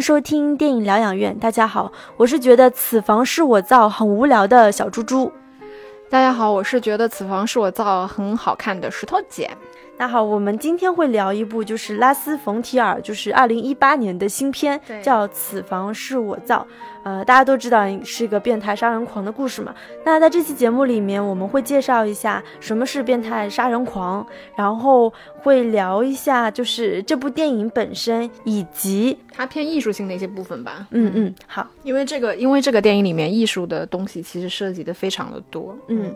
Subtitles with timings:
[0.00, 1.38] 收听电影疗养院。
[1.38, 5.30] 大家好，我是觉得此房是我造很无聊的小猪猪。
[6.10, 9.50] 大家好，我是觉得此房是我造很好看的石头姐。
[9.98, 16.64] 那好，我们今天会聊一部就是拉斯冯提尔，就是二零一八年的新片，叫《此房是我造》。
[17.02, 19.74] 呃，大家都知道是一个变态杀人狂的故事嘛。
[20.04, 24.24] 那在这期节目里面，我们会介绍一下什么是变态杀人狂，
[24.54, 30.86] 然后会聊一下就是这部电影本身以及它偏艺术性的一些部分吧。
[30.90, 35.76] 嗯嗯，好，因为这个，因为这个电影里面艺术的东西其实涉及的非常的多。
[35.88, 36.14] 嗯。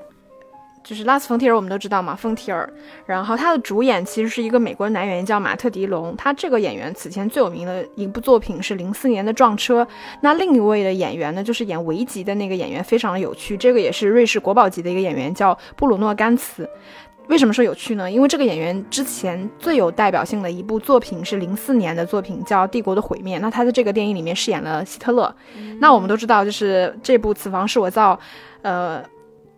[0.85, 2.69] 就是拉斯冯提尔，我们都知道嘛，冯提尔。
[3.07, 6.15] 然后他的主演其实是一个美国男演员，叫马特·迪龙。
[6.17, 9.85] 他这个演员此前最有名的一部作品是零四年的《撞车》。
[10.21, 13.57] 那另一位的演员呢，就是演维吉的那个演员，非常的有趣。
[13.57, 16.69] 这个也是瑞士国宝级的一个演员，叫布鲁诺·甘茨。
[17.29, 18.11] 为什么说有趣呢？
[18.11, 23.39] 因为这个演员之前最有代表性的一部作品是零四年的作品，叫《帝国的毁灭》。
[23.41, 25.33] 那他在这个电影里面饰演了希特勒。
[25.79, 28.15] 那我们都知道，就是这部《此房是我造》，
[28.63, 29.01] 呃。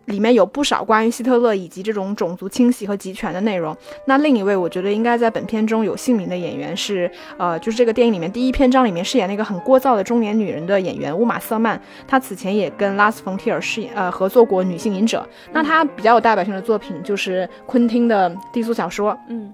[0.05, 3.75] 里面有不少关于希特勒以及这种种族清洗和集权的内容。
[4.05, 11.81] 那另一位我觉得应该在本片中有姓名的演员是，呃，就是这个电影里面第一篇章里面饰演那个很聒噪的中年女人的演员乌玛瑟曼。
[12.07, 15.27] 她此前也跟拉斯冯提尔饰演呃合作过《女性隐者》。
[15.51, 19.17] 那她比较有代表性的作品就是昆汀的低俗小说。
[19.29, 19.53] 嗯。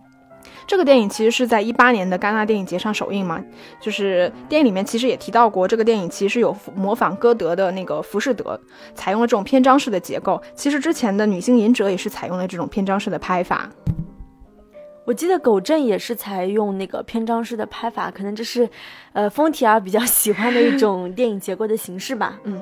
[0.68, 3.44] 这个电影其实是在一八年的戛纳电影节上首映嘛，
[3.80, 8.60] 就是电影里面其实也提到过，这个电影其实有模仿歌德的那个《浮士德》，
[8.96, 10.42] 采用了这种篇章式的结构。
[10.56, 13.70] 其实之前的《女性隐者》也是采用了这种篇章式的拍法。
[15.04, 18.70] 我记得《狗镇》也是采用那个篇章式的拍法，可能这是，
[19.14, 22.40] 呃，丰提尔比较喜欢的一种电影结构的形式吧。
[22.44, 22.62] 嗯。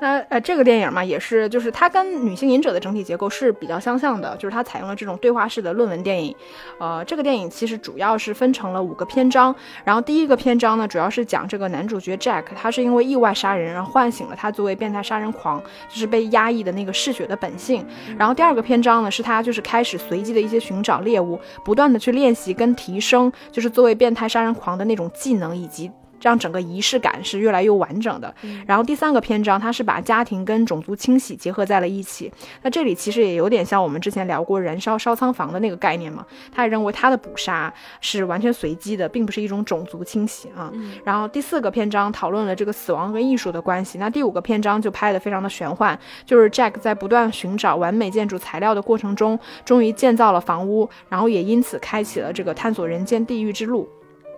[0.00, 6.34] 那呃，这个电影嘛，也是，就是它跟《女性隐者》的整体结构是比较相像的，就是它采用了这种对话式的论文电影。
[6.78, 17.86] 呃，这个电影其实主要是分成了五个篇章，然后第一个篇章呢，主要是讲这个男主角 Jack，他是因为意外杀人，然后唤醒了他作为变态杀人狂，就是被压抑的那个嗜血的本性。
[18.16, 25.90] 然后第二个篇章呢，是他就是开始随机的一些寻找猎物，不断的去练习跟提升，就是作为变态杀人狂的那种技能以及。
[26.22, 28.34] 让整个仪式感是越来越完整的。
[28.66, 32.32] 然后第三个篇章，它是把家庭跟种族清洗结合在了一起。
[32.62, 36.24] 那这里其实也有点像我们之前聊过燃烧烧仓房的那个概念嘛。
[36.52, 40.72] 他也认为他的捕杀是完全随机的，并不是一种种族清洗啊。
[41.04, 43.98] 然后第四个篇章讨论了这个死亡跟艺术的关系。
[43.98, 53.88] 那第五个篇章就拍得非常的玄幻，就是 Jack 在不断寻找完美建筑材料的过程中，终于建造了房屋，然后也因此开启了这个探索人间地狱之路。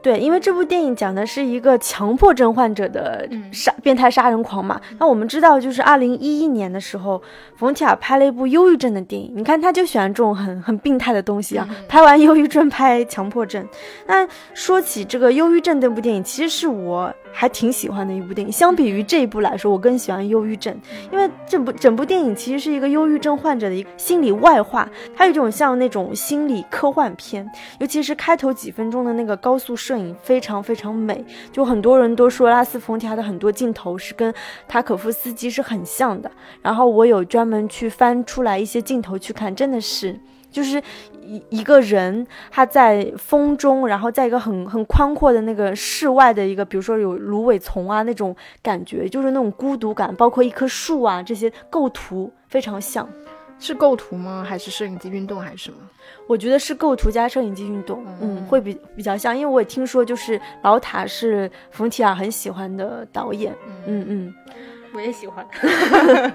[0.02, 4.80] 对，因为这部电影讲的是一个强迫症患者的杀变态杀人狂嘛。
[4.98, 7.22] 那我们知道，就是二零一一年的时候，
[7.56, 9.32] 冯提尔拍了一部忧郁症的电影。
[9.34, 11.68] 你看，他就喜欢这种很很病态的东西啊。
[11.88, 13.64] 拍完忧郁症，拍强迫症。
[14.06, 17.14] 那说起这个忧郁症这部电影，其实是我。
[17.32, 20.72] 还挺喜欢的一部电影，相比于这一部来说，我更喜欢《忧郁症》，
[21.10, 27.50] 因为这部整部电影其实是一个忧郁症患者的一个心理外化，它有一种像那种心理科幻片，
[27.80, 34.32] 尤其是开头几分钟的那个高速摄影非常非常美，就很多人都说拉斯冯提亚的很多镜头是跟
[34.68, 40.18] 塔可夫斯基是很像的，然后我有专门去翻出来一些镜头去看，真的是。
[40.50, 40.82] 就是
[41.24, 53.08] 一一个人，他在风中，然后在一个很很宽阔的那个室外的一个，比如说有芦苇丛啊那种感觉，就是那种孤独感，包括一棵树啊这些构图非常像，
[53.58, 54.44] 是构图吗？
[54.46, 55.76] 还是摄影机运动还是什么？
[56.26, 63.54] 我觉得是构图加摄影机运动，嗯，会比比较像，因为我也听说就是老塔是冯提尔很喜欢的导演，
[63.86, 64.34] 嗯嗯，
[64.92, 65.46] 我也喜欢，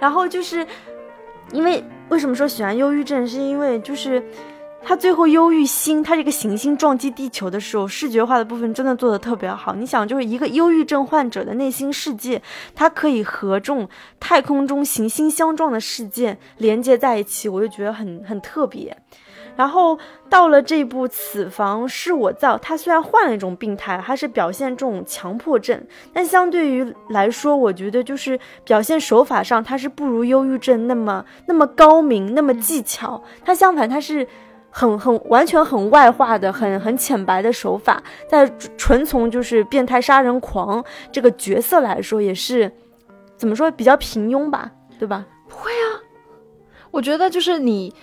[0.00, 0.66] 然后就是。
[1.52, 4.22] 因为为什么说喜欢忧郁症，是因为就是
[4.82, 9.74] 他最后忧郁星，他这个行星撞击地球的时候，视觉化的部分真的做的特别好。
[9.74, 12.40] 你想，就是一个忧郁症患者的内心世界，
[12.74, 13.88] 它可以和这种
[14.20, 18.96] 太空中行星相撞的事件连接在一起，我就觉得很很特别。
[19.56, 19.98] 然后
[20.28, 25.82] 到了这部《此房是我造》，他虽然换了一种病态，他是表现这种强迫症，
[26.12, 33.22] 但相对于来说，我觉得就是表现手法上，他是不如忧郁症那么那么高明，那么技巧。
[33.44, 34.26] 他相反，他是
[34.68, 42.70] 很很完全很外化的，很很浅白的手法，在纯从就是变态杀人狂这个角色来说，也是
[43.38, 45.24] 怎么说比较平庸吧，对吧？
[45.48, 46.04] 不会啊，
[46.90, 47.94] 我觉得就是你。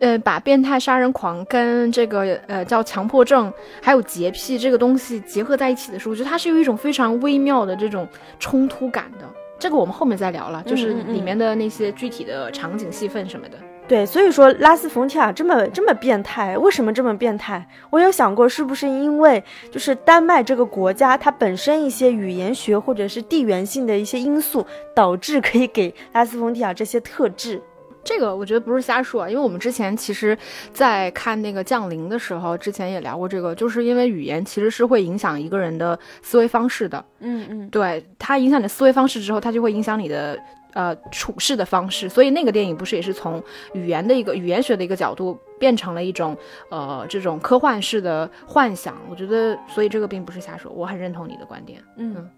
[0.00, 8.08] 呃，把变态杀人狂跟这个呃叫强迫症，还有洁癖这个东西结合在一起的时候，我觉得它是有一种非常微妙的这种
[8.38, 9.26] 冲突感的。
[9.58, 13.58] 这个我们后面再聊了，就是里面的那些具体的场景戏份什么的。
[13.86, 17.66] 对，所以说拉斯冯提亚这么这么变态，为什么这么变态？
[17.90, 24.64] 我有想过，是不是因为就是丹麦这个国家它本身一些语言学或者是地缘性的一些因素，
[24.94, 27.60] 导致可以给拉斯冯提亚这些特质？
[28.02, 30.36] 这个我觉得不是瞎说，因为我们之前其实，
[30.72, 37.04] 在看那个降临的时候，之前也聊过这个，就是因为语言其实是会影响一个人的思维方式的。
[37.20, 40.38] 嗯嗯，对，它影响你的思维方式之后，它就会影响你的。
[40.72, 43.42] 呃，处事的方式，所以那个电影不是也是从
[43.72, 46.36] 语言的一个语言学的一个角度，变成了一种
[46.68, 48.94] 呃这种科幻式的幻想。
[49.10, 51.82] 我觉得，所以这个并不是瞎说，我很认同你的观点。
[51.96, 52.30] 嗯，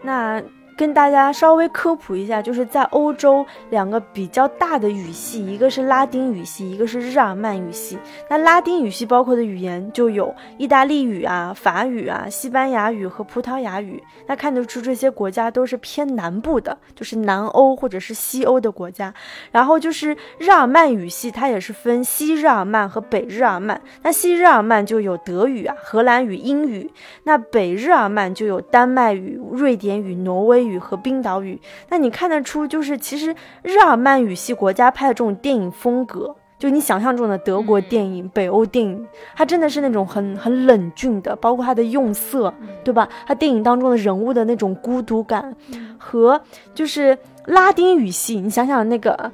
[0.00, 0.40] 那。
[0.76, 7.98] 跟大家稍微科普一下，就是在欧洲两个比较大的语系，一个是拉丁语系，一个是日耳曼语系。
[8.30, 14.02] 那拉丁语系包括的语言就有意大利语啊、法语啊、西班牙语和葡萄牙语。
[14.26, 19.12] 那看得出这些国家都是偏南部的，就是南欧或者是西欧的国家。
[19.50, 23.78] 然后就是日耳曼语系，它也是分西日耳曼和北日耳曼。
[24.02, 26.90] 那西日耳曼就有德语啊、荷兰语、英语。
[27.24, 30.62] 那北日耳曼就有丹麦语、瑞典语、挪威。
[30.62, 42.52] 语和冰岛语，那你看得出，就是其实日耳曼语系国家拍的这种电影风格，就你想象中的德国电影、北欧电影，它真的是那种很很冷峻的，包括它的用色，
[42.84, 43.08] 对吧？
[43.26, 45.54] 它电影当中的人物的那种孤独感，
[45.98, 46.40] 和
[46.74, 49.32] 就是拉丁语系，你想想那个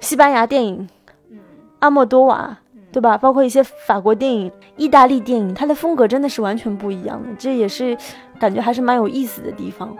[0.00, 0.88] 西班牙电影，
[1.78, 2.58] 阿莫多瓦，
[2.90, 3.16] 对吧？
[3.16, 7.96] 包括一些法国电影、意大利电影，它的风格真的是完全不一样的，这也是
[8.40, 9.96] 感觉还是蛮有意思的地方。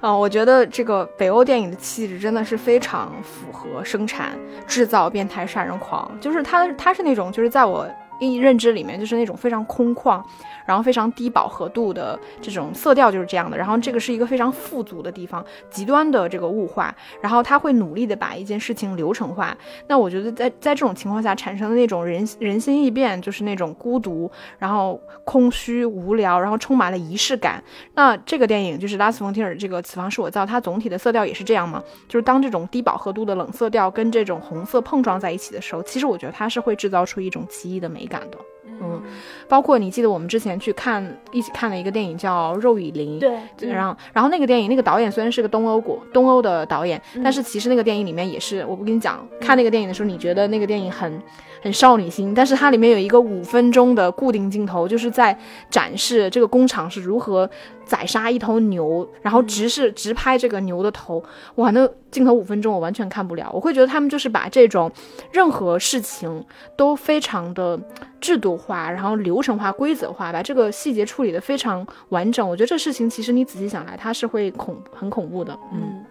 [0.00, 4.30] 嗯，我觉得这个北欧电影的气质真的是非常符合生产
[4.66, 7.88] 制造变态杀人狂，就是他，他是那种就是在我。
[8.28, 10.22] 一认知里面就是那种非常空旷，
[10.66, 13.56] 然后非常低饱和度的这种色调就是这样的。
[13.56, 19.56] 然后这个是一个非常富足的地方，极端的这个物化，然后他会努力的把一件事情流程化。
[19.86, 27.62] 那我觉得在在这种情况下产生的那种人人心易变，就是那种孤独，然后空虚无聊，然后充满了仪式感。
[27.94, 31.82] 那这个电影就是拉斯冯提尔这个《此房是我造》，它总体的色调也是这样嘛？
[32.06, 38.06] 就是当这种低饱和度的冷色调跟这种红色碰撞在一起的时候，其实我觉得它是会制造出一种奇异的美。
[38.10, 38.44] 感动，
[38.80, 39.02] 嗯，
[39.48, 51.20] 包括你记得我们之前去看一起看了一个电影叫《肉与灵》，对，然后然后那个电影那个导演虽然是个东欧国东欧的导演，但是其实那个电影里面也是，我不跟你讲，看那个电影的时候，你觉得那个电影很
[51.62, 55.36] 很少女心，但是它里面有一个五分钟的固定镜头，就是在
[55.70, 57.48] 展示这个工厂是如何。
[57.86, 61.20] 宰杀一头牛，然后直视直拍这个牛的头，
[61.56, 63.50] 哇，那镜头五分钟我完全看不了。
[63.52, 64.88] 我会觉得他们就是把这种
[65.32, 66.44] 任何事情
[66.76, 67.76] 都非常的
[68.20, 72.46] 制度化，然后流程化、规则化，把这个细节处理的非常完整。
[72.46, 75.58] 我觉得这事情其实你仔细想来，它是会恐很恐怖的。
[75.72, 76.04] 嗯，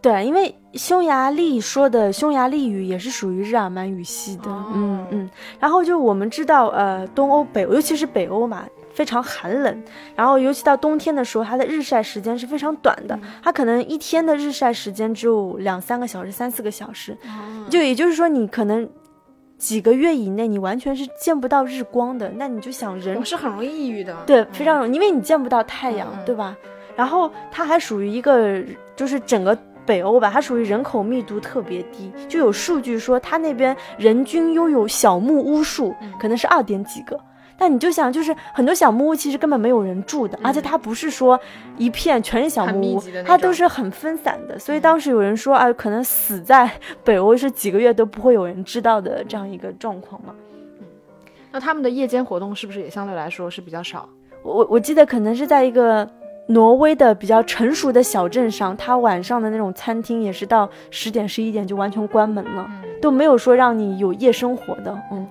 [0.00, 4.50] 对，因为匈牙利说的匈牙利语也是属于日耳曼语系的。
[4.74, 5.30] 嗯嗯，
[5.60, 8.66] 然后就我们知道，呃，东欧、北欧，尤其是北欧嘛。
[8.94, 9.82] 非常寒冷，
[10.14, 17.16] 然后尤其到冬天的时候，它的日晒时间是非常短的，它可能一天的日晒时间只有两三个小时、三四个小时，
[17.70, 18.86] 就也就是说，你可能
[19.62, 22.28] 几个月以内你完全是见不到日光的。
[22.30, 26.56] 那你就想，人是很容易抑郁的，对，非常容易，因为你见不到太阳，对吧？
[26.96, 28.60] 然后它还属于一个，
[28.96, 37.16] 就是整个北欧吧，它属于人口密度特别低，就有数据说它那边人均拥有小木屋数可能是二点几个。
[37.62, 41.38] 那你就想，就是很多小木屋其实根本没有人住的，而且它不是说
[41.76, 44.58] 一片全是小木屋，它都是很分散的。
[44.58, 46.68] 所以当时有人说啊，可能死在
[47.04, 50.34] 北欧是几个月都不会有人知道的这样一个状况嘛。
[50.80, 50.86] 嗯，
[51.52, 54.08] 那他们的夜间活动是不是也相对来说是比较少？
[54.42, 56.10] 我我记得可能是在一个
[56.48, 62.68] 挪威的比较成熟的小镇上，它晚上的那种餐厅也是到十点十一点就完全关门了，
[63.00, 65.00] 都没有说让你有夜生活的。
[65.12, 65.24] 嗯。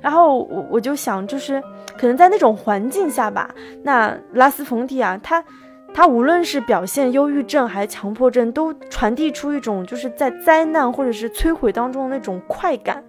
[0.00, 1.62] 然后我我就想，就是
[1.98, 3.52] 可能在那种环境下吧，
[3.82, 5.44] 那拉斯冯提啊，他
[5.92, 13.02] 他无论是表现忧郁症还是强迫症，都传递出一种就是在灾难或者是摧毁当中的那种快感。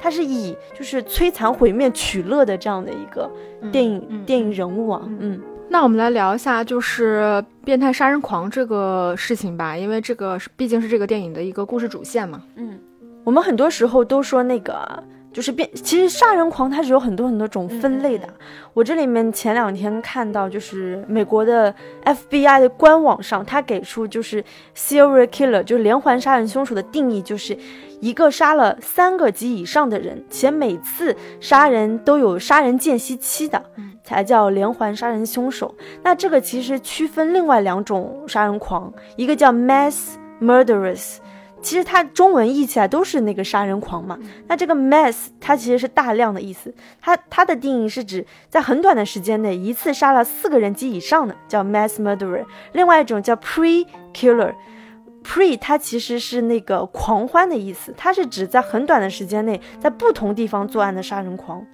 [0.00, 3.28] 他是以就是摧残毁灭取乐的这样的一个
[3.72, 5.02] 电影电影人物啊。
[5.04, 12.40] 嗯，那我们来聊一下就是变态杀人狂这个事情吧，因为这个是毕竟是这个电影的一个故事主线嘛。
[12.54, 12.78] 嗯，
[13.24, 15.02] 我们很多时候都说那个。
[15.32, 18.26] 就是变，其实杀人狂他是有很多很多种分类的。
[18.74, 24.44] 我这里面前两天看到，就是美国的 FBI 的官网上，他给出就是
[24.74, 27.56] serial killer，就是连环杀人凶手的定义，就是
[28.00, 33.62] 一个杀了三个及以上的人，且每次杀人都有杀人间隙期的，
[34.02, 35.74] 才叫连环杀人凶手。
[36.02, 41.18] 那这个其实区分另外两种杀人狂，一个叫 mass murderers。
[41.60, 44.18] 其实它中文译起来都是那个杀人狂嘛。
[44.46, 52.44] 那这个 mass 它其实是大量的意思，它它的定义是指在很短的时间内一次杀了四个人及以上的叫 mass murderer。
[52.72, 61.64] 另外一种叫 pre killer，pre 它其实是那个狂欢的意思，它是指在很短的时间内在不同地方作案的杀人狂。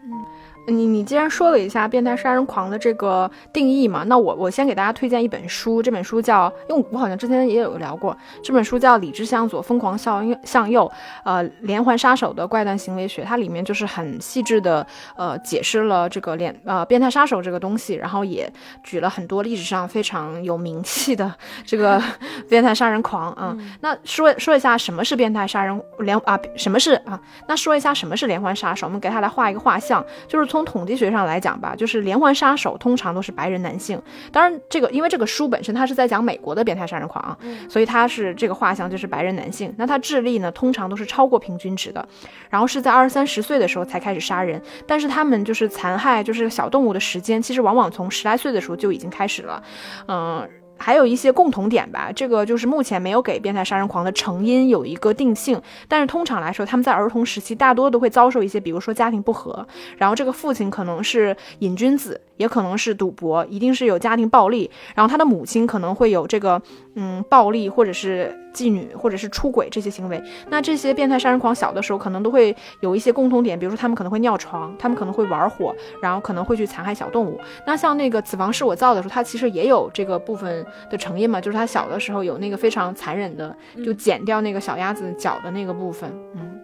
[0.67, 10.91] 你你既然说了一下变态杀人狂的这个定义嘛，那我我先给大家推荐一本书，这本书叫，因为我好像之前也有聊过，这本书叫《理智向左，疯狂向向右》，
[11.25, 18.51] 呃，连环杀手的怪诞行为学，它里面就是很细致的呃解释了这个连呃变态杀手这个东西，然后也
[18.83, 21.31] 举了很多历史上非常有名气的
[21.67, 22.03] 这个
[22.49, 23.55] 变态杀人狂啊。
[23.81, 27.21] 那说说一下什么是变态杀人连啊什么是啊？
[27.47, 30.54] 那说一下什么是连环杀手，我们给他来画一个画像，就是。
[30.55, 34.01] 从统计学上来讲吧，就是连环杀手通常都是白人男性。
[34.31, 37.37] 当然，这个因为这个书本身它是在讲美国的变态杀人狂啊，
[37.69, 39.75] 所以它是这个画像就是白人男性。
[39.77, 42.09] 那他智力呢，通常都是超过平均值的，
[42.49, 44.63] 然后是在二三十岁的时候才开始杀人。
[44.87, 49.61] 但是他们就是残害就是小动物的时间，其实往往从十来岁的时候就已经开始了，
[50.07, 50.49] 嗯。
[50.77, 59.67] 还有一些共同点吧，这个就是目前没有给变态杀人狂的成因有一个定性，但是通常来说，他们在儿童时期大多都会遭受一些，比如说家庭不和，
[59.97, 66.61] 然后这个父亲可能是瘾君子，也可能是赌博，一定是有家庭暴力，然后他的母亲可能会有这个
[66.95, 68.39] 嗯暴力或者是。
[68.55, 77.41] 妓女或者是出轨这些行为，那这些变态杀人狂小的时候可能都会有一些共同点，比如说他们可能会尿床，他们可能会玩火，然后可能会去残害小动物。
[77.67, 86.11] 那像那个《此房是我造的》时候，它其实也有这个部分的成因嘛，就是他小的时候有那个非常残忍的，就剪掉那个小鸭子脚的那个部分。
[86.35, 86.59] 嗯，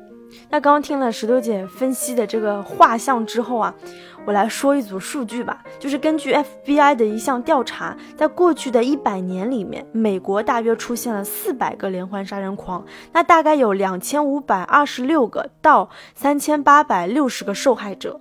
[0.49, 3.75] 那刚刚听了石头姐分析的这个画像之后啊。
[4.27, 18.21] 我来说一组数据吧，就是根据 FBI 的一项调查，在过去的一百年里面，美国大约出现了四百个连环杀人狂，那大概有两千五百二十六个到三千八百六十个受害者。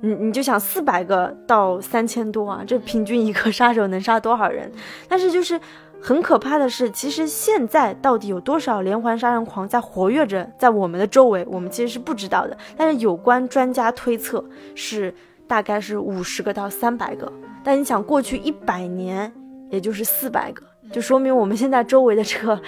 [0.00, 4.70] 你你就想四百个到三千多啊，这平均一个杀手能杀多少人？
[5.08, 5.60] 但是就是。
[5.98, 12.56] 很可怕的是，其实现在到底有多少连环杀人狂在活跃着，在我们的周围，我们其实是不知道的。
[12.76, 14.44] 但是有关专家推测
[14.76, 15.12] 是
[15.48, 17.32] 大概是五十个到三百个。
[17.64, 19.32] 但你想，过去一百年，
[19.68, 20.62] 也就是四百个。
[20.92, 22.60] 就说明我们现在周围的这个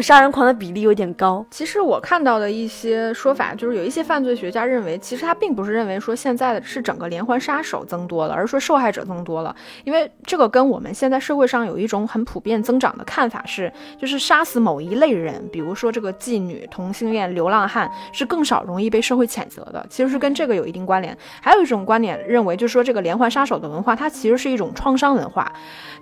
[0.00, 1.44] 杀人狂的比例有点高。
[1.50, 9.54] 其实我看到的一些说法，就是有一些犯罪学家认为，其实他并不是认为说现在的是整个连环杀手增多了，而是说受害者增多了。
[9.84, 19.84] 因为这个跟我们现在社会上有一种很普遍增长的看法是，就是杀死某一类人，比如说这个妓女、同性恋、流浪汉，是更少容易被社会谴责的。
[19.90, 21.16] 其实是跟这个有一定关联。
[21.42, 25.52] 还有一种观点认为，就是说这个连环杀手的文化，它其实是一种创伤文化。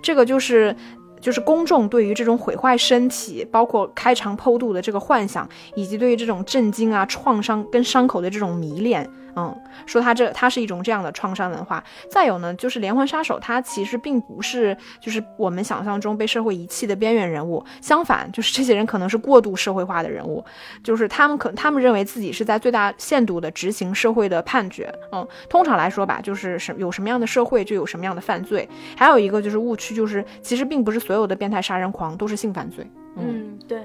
[0.01, 0.75] 这个就是。
[1.19, 9.09] 就是公众对于这种毁坏身体，包括开肠剖肚的这个幻想，以及对于这种震惊啊、创伤跟伤口的这种迷恋。
[9.35, 11.83] 嗯，说他这他是一种这样的创伤文化。
[12.09, 20.43] 再有呢，就是连环杀手，他其实并不是就是我们想象中被社会遗弃的边缘人物，相反，就是这些人可能是过度社会化的人物，
[20.83, 24.93] 就是他们可他们认为自己是在最大限度的执行社会的判决。
[25.11, 28.67] 嗯，通常来说吧，就是什有什么样的社会就有什么样的犯罪。
[28.95, 32.85] 还有一个就是误区，就是其实并不是所有的变态杀人狂都是性犯罪。
[33.17, 33.81] 嗯，对。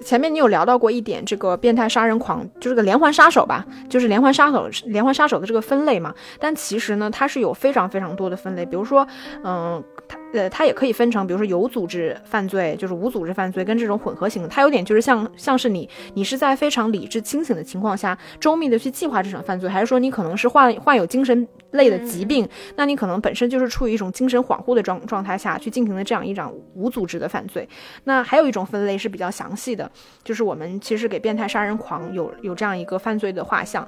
[0.00, 3.64] 前面你有聊到过一点，这个变态杀人狂就是个连环杀手吧？
[3.88, 6.14] 就是连环杀手，连环杀手的这个分类嘛。
[6.38, 9.06] 但其实呢，它是有非常非常多的分类，比如说，
[9.44, 9.82] 嗯。
[10.06, 14.46] 它呃，它也可以分成，比如说有组织犯罪，就是无组织犯罪，跟这种混合型。
[14.50, 27.68] 它有点就是像像是你，你是在非常理智清醒的情况下，周密的去计划这场犯罪，还是说你可能是患患有精神类的疾病，那你可能本身就是处于一种精神恍惚的状状态下去进行的这样一场无组织的犯罪。
[28.04, 29.88] 那还有一种分类是比较详细的，
[30.24, 33.86] 就是我们其实给变态杀人狂有有这样一个犯罪的画像。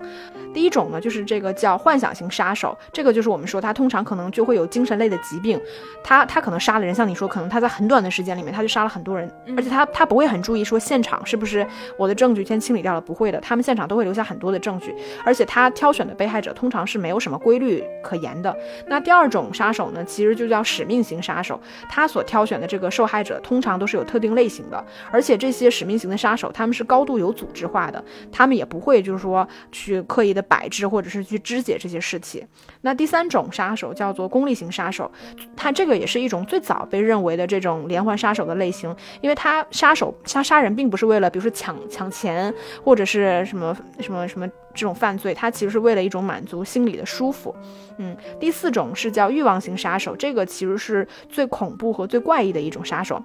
[0.52, 5.61] 第一种呢，就是这个叫幻想型杀手，这个就是我们说他通常可能就会有精神类的疾病。
[6.05, 11.66] 他他可能杀了人，像你说，可能他在很短的时间里面他就杀了很多人，而且他他不会很注意说现场是不是
[11.97, 18.56] 我的证据先清理掉了，不会的，他们现场都会留下很多的证据，而且他挑选的被害者通常是没有什么规律可言的。
[18.87, 32.47] 那第二种杀手呢，其实就叫使命型杀手，他所挑选的这个受害者通常都是有特定类型的，而且这些使命型的杀手他们是高度有组织化的，他们也不会就是说去刻意的摆置或者是去肢解这些尸体。
[32.83, 35.11] 那第三种杀手叫做功利型杀手，
[35.56, 35.97] 他这个。
[35.97, 42.52] 也是一种最早被认为的这种连环杀手的类型，因为他杀手杀杀人并不是为了，比如说抢抢钱
[42.85, 47.52] 或者是什么什么什么这种犯罪，它其实是为了一种满足心理的舒服。
[47.99, 53.21] 嗯，第四种是叫欲望型杀手，这个其实是最恐怖和最怪异的一种杀手。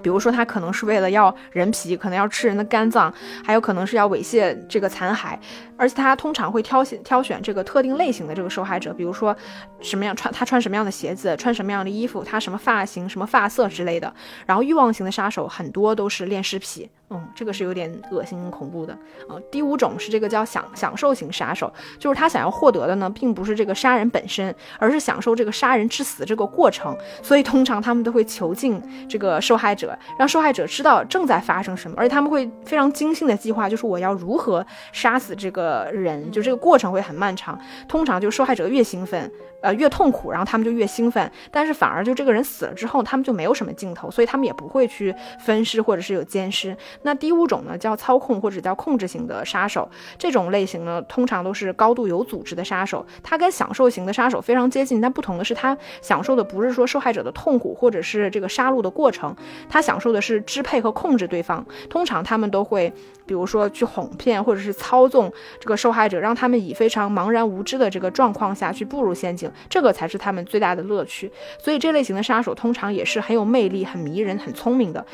[0.00, 3.12] 比如说，他可能是为了要人皮，可能要吃人的肝脏，
[3.44, 5.36] 还有可能是要猥亵这个残骸，
[5.78, 9.34] 而且他通常会挑选挑选这个特定类型的这个受害者，比如说
[9.80, 14.12] 什么样穿他穿什么样的鞋子，穿什么样的衣服，他什么发型、什么发色之类的。
[14.44, 16.90] 然后欲望型的杀手很多都是恋尸癖。
[17.10, 18.92] 嗯，这个是有点恶心恐怖的
[19.26, 19.40] 啊。
[19.50, 26.94] 第五种是这个叫享享受型杀手，就是他想要获得的呢，并不是这个杀人本身，而是享受这个杀人致死这个过程。
[27.22, 37.58] 所以通常他们都会囚禁这个受害者，让受害者知道正在发生什么，而且他们会非常精心的计划，就是我要如何杀死这个人，就这个过程会很漫长。
[37.88, 39.30] 通常就受害者越兴奋。
[39.60, 46.76] 呃，越痛苦，然后他们就越兴奋，但是反而就这个人死了之后，他们就没有什么镜头，所以他们也不会去分尸或者是有奸尸。
[47.02, 59.34] 那第五种呢，叫操控或者叫控制型的杀手，这种类型呢，通常都是高度有组织的杀手，他跟享受型的杀手非常接近，但不同的是，他享受的不是说受害者的痛苦或者是这个杀戮的过程，
[59.68, 61.66] 他享受的是支配和控制对方。
[61.90, 62.92] 通常他们都会。
[63.26, 71.30] 比如说去哄骗或者是操纵这个受害者，让他们以非常茫然无知的这个状况下去步入陷阱，这个才是他们最大的乐趣。
[71.58, 75.04] 所以这类型的杀手通常也是很有魅力、很迷人、很聪明的。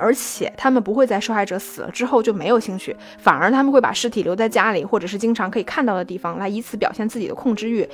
[0.00, 7.84] 而且他们不会在受害者死了之后就没有兴趣，反而他们会把尸体留在家里，或者是经常可以看到的地方，来以此表现自己的控制欲。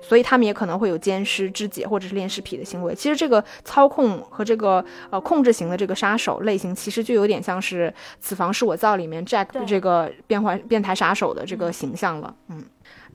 [0.00, 2.94] 所以他们也可能会有奸尸、肢解或者是恋尸癖的行为。
[2.94, 12.32] 其实这个操控和这个呃控制型的这个杀手类型，其实就有点像是《此房是我造》里面 Jack 这个变化变态杀手的这个形象了。
[12.50, 12.62] 嗯。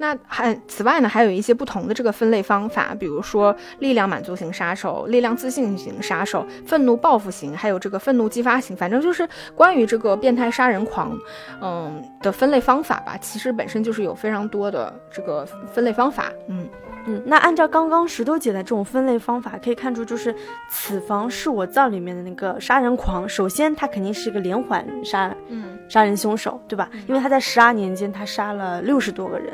[0.03, 11.17] 那还此外呢，还有一些不同的这个分类方法，比如说力量满足型杀手、力量自信型杀手、愤怒报复型，还有这个愤怒激发型，反正就是关于这个变态杀人狂，
[11.61, 13.17] 嗯的分类方法吧。
[13.21, 16.67] 其实本身就是有非常多的这个分类方法，嗯。
[17.05, 20.33] 嗯，那按照刚刚石头姐的这种分类方法，可以看出，就是
[20.69, 23.27] 此房是我造里面的那个杀人狂。
[23.27, 26.89] 首先，他肯定是一个连环杀，嗯，杀人凶手，对吧？
[27.07, 29.53] 因为他在十二年间，他杀了六十多个人，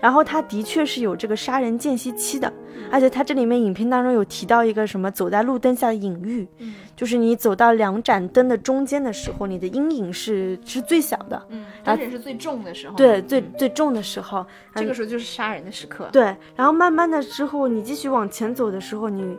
[0.00, 2.52] 然后他的确是有这个杀人间隙期的，
[2.90, 6.74] 而且它这里面影片当中有提到一个什么走在路灯下的隐喻，嗯。
[6.96, 19.36] 就是你走到两盏灯的中间的时候，你的阴影是是最小的，嗯，而且是最重的时候，对，最最重的时候，这个时候就是杀人的时刻，对，然后慢慢的之后，你继续往前走的时候，你。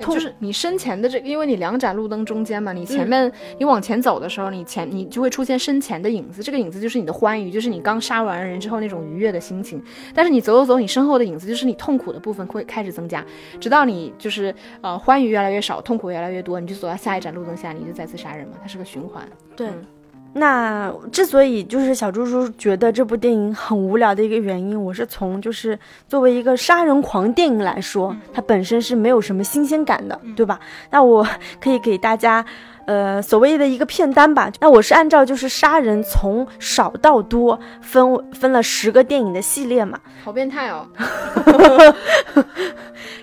[0.00, 9.82] 就是你身前的这，因为你两盏路灯中间嘛，你前面你往前走的时候，你前你就会出现身前的影子，这个影子就是你的欢愉，就是你刚杀完人之后那种愉悦的心情。
[10.14, 13.24] 但是你走走走，你身后的影子就是你痛苦的部分会开始增加，
[13.60, 19.28] 直到你就是呃欢愉越来越少，痛苦越来越多，你就走到下一盏路灯下，你就再次杀人嘛，它是个循环。
[19.54, 19.68] 对。
[20.32, 30.60] 那之所以就是小猪猪觉得这部电影很无聊的一个原因，我是从就是作为一个杀人狂电影来说，它本身是没有什么新鲜感的，对吧？
[30.90, 31.26] 那我
[31.60, 32.44] 可以给大家。
[32.90, 40.84] 呃，所谓的一个片单吧，那我是按照就是杀人从少到多分分了十个电影的系列嘛，好变态哦。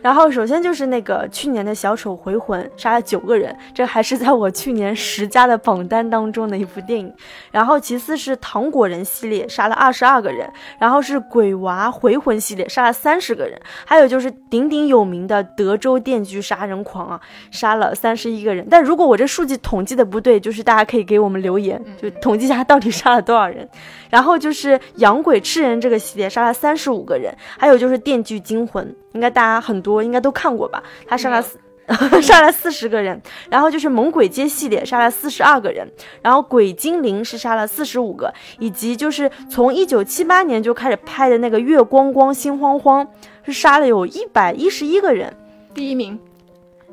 [0.01, 7.13] 然后首先就是那个去年的小丑回魂，杀了九个人，这还是在我去年十佳的榜单当中的一部电影。
[7.51, 10.49] 然后其次是糖果人系列，杀了二十二个人。
[10.79, 13.59] 然后是鬼娃回魂系列，杀了三十个人。
[13.85, 17.19] 还有就是鼎鼎有名的德州电锯杀人狂啊，
[17.51, 18.65] 杀了三十一个人。
[18.69, 23.67] 但如果我这数据统计的不对，就是大家可以给我们留言，就统计一下到底杀了多少人。
[24.09, 27.33] 然后就是养鬼吃人这个系列，杀了三十五个人。
[27.57, 30.81] 还有就是电锯惊魂，应该大家很多应该都看过吧？
[31.05, 31.57] 他杀了四
[32.21, 33.21] 杀了四十个人。
[33.49, 35.87] 然后就是猛鬼街系列，杀了四十二个人。
[36.21, 43.07] 然后鬼精灵是杀了四十五个，以及就是从一九七八年就开始拍的那个月光光心慌慌，
[43.43, 45.33] 是杀了有一百一十一个人，
[45.73, 46.19] 第一名。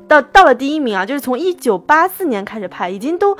[0.07, 3.35] 到到了第一名啊，就是从一九八四年开始拍，已经都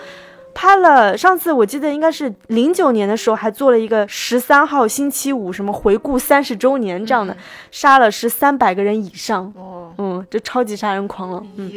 [0.54, 1.18] 拍了。
[1.18, 7.36] 上次我记得应该是零九年的时候，还做了一个十三号星期五什么回顾三十周年这样的，
[7.72, 9.54] 杀了是三百个人以上。
[9.56, 11.44] 哦，嗯，这超级杀人狂了。
[11.58, 11.72] 嗯，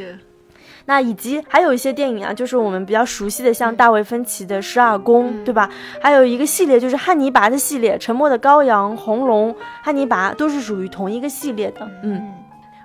[0.86, 5.68] 那以及还有一些电影啊，就是我们比较熟悉的，像大卫芬奇的《十二宫》，对吧？
[6.00, 11.86] 还有一个系列就是汉尼拔的系列，《沉默的羔羊》、《红龙》、汉尼拔都是属于同一个系列的。
[12.04, 12.32] 嗯，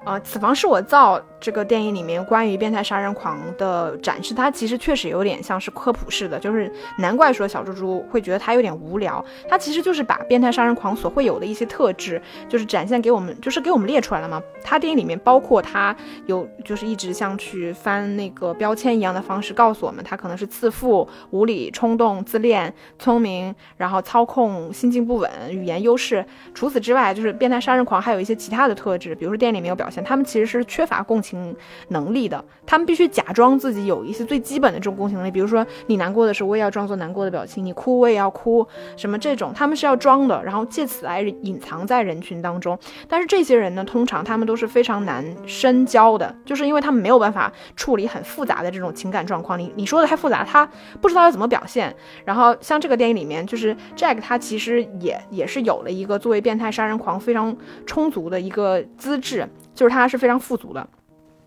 [0.03, 1.21] 啊，此房是我造。
[1.43, 9.23] 这个电影里面关于变态杀人狂的展示，它其实确实有点像是科普式的，就是难怪说小猪猪会觉得它有点无聊。
[9.49, 14.41] 它其实就是把变态杀人狂所会有的一些特质，就是展现给我们，就是给我们列出来了嘛。
[14.63, 15.93] 它电影里面包括他
[16.27, 26.25] 有，就是一直像去翻那个标签一样的方式告诉我们，他可能是自负、无理、冲动、自恋、聪明，然后操控、心境不稳、语言优势。
[26.53, 31.32] 除此之外，就是变态杀人狂还有一些其他的特质，比如说电影里面有表现，他们其实是缺乏共情。
[31.33, 31.55] 情
[31.89, 38.65] 能力的，他们必须假装自己有一些最基本的这种共情能力，比如说你难过的时候，我也要装作难过的表情；你哭，我也要哭，
[38.95, 42.77] 什么这种，他们是要装的，然后借此来隐藏在人群当中。
[43.07, 49.57] 但是这些人呢，通常他们都是非常难深交的，就是因为他们没有办法处理很复杂的这种情感状况。
[49.57, 50.69] 你你说的太复杂，他
[51.01, 51.95] 不知道要怎么表现。
[52.25, 60.87] 然后像这个电影里面，就是 Jack 他其实也也是有了一个作为变态杀人狂非常充足的一个资质，就是他是非常富足的，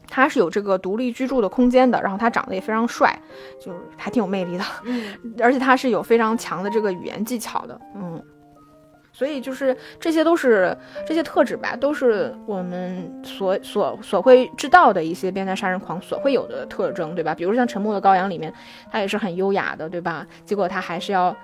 [0.09, 3.19] 他是有这个独立居住的空间的，然后他长得也非常帅，
[3.61, 8.23] 就是还挺有魅力的，嗯， 而且他是有非常强的这个语言技巧的，嗯。
[9.12, 17.35] 所以就是这些都是这些特质吧，都是我们所所所会知道的一些变态杀人狂所会有的特征，对吧？
[17.35, 18.53] 比如像《沉默的羔羊》里面，
[18.92, 20.27] 他也是很优雅的，对吧？
[20.45, 21.35] 结果他还是要。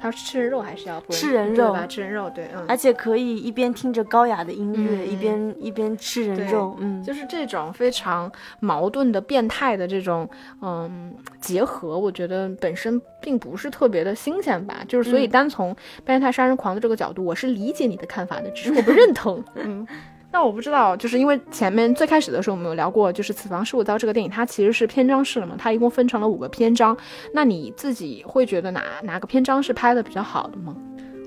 [0.00, 1.86] 他是吃人肉还是要吃人肉吧？
[1.86, 10.28] 吃人肉，对，嗯，而且可以一边听着高雅的音乐，一边一边吃人肉，嗯，就是这种非常矛盾的变态的这种
[10.62, 14.82] 嗯结合，我觉得本身并不是特别的新鲜吧。
[14.88, 19.86] 就是所以单从变态杀人狂的这个角度，我是理解你的看法的，只是我不认同， 嗯。
[20.32, 26.96] 那我不知道，就是因为前面最开始的时候我们有聊过，就是《此房十五刀》这个电影，它其实是篇章式的嘛，它一共分成了五个篇章。
[27.34, 30.76] 那你自己会觉得哪哪个篇章是拍的比较好的吗？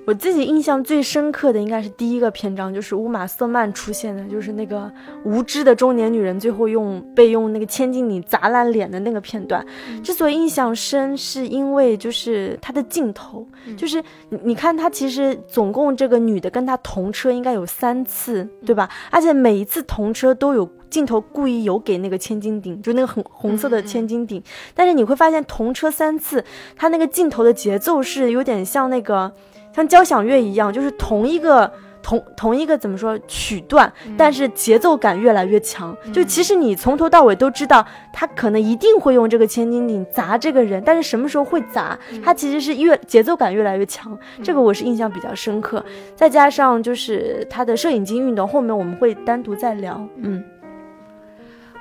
[0.06, 4.92] 我自己印象最深刻的应该是第一个篇章，就是乌玛瑟曼出现的，就是那个
[5.24, 9.66] 无知的中年女人最后用被用那个千斤顶砸烂脸的那个片段。
[10.04, 18.90] 之所以印象深，是因为就是它的镜头，就是你你看她其实总共这个女的跟她同车应该有三次，对吧？
[19.10, 24.44] 而且每一次同车都有镜头故意有给那个千斤顶，就那个红红色的千斤顶。
[24.74, 26.44] 但是你会发现同车三次，
[26.76, 29.32] 它那个镜头的节奏是有点像那个。
[29.74, 35.96] 像交响乐一样，就是同一个同同一个怎么说曲段，但是节奏感越来越强。
[36.14, 44.18] 就其实你从头到尾都知道，他可能一定会用这个千斤顶砸这个人，但是什么时候会砸，他其实是越节奏感越来越强。
[44.44, 45.84] 这个我是印象比较深刻。
[46.16, 50.06] 再加上就是他的摄影机运动，后面我们会单独再聊。
[50.18, 50.44] 嗯。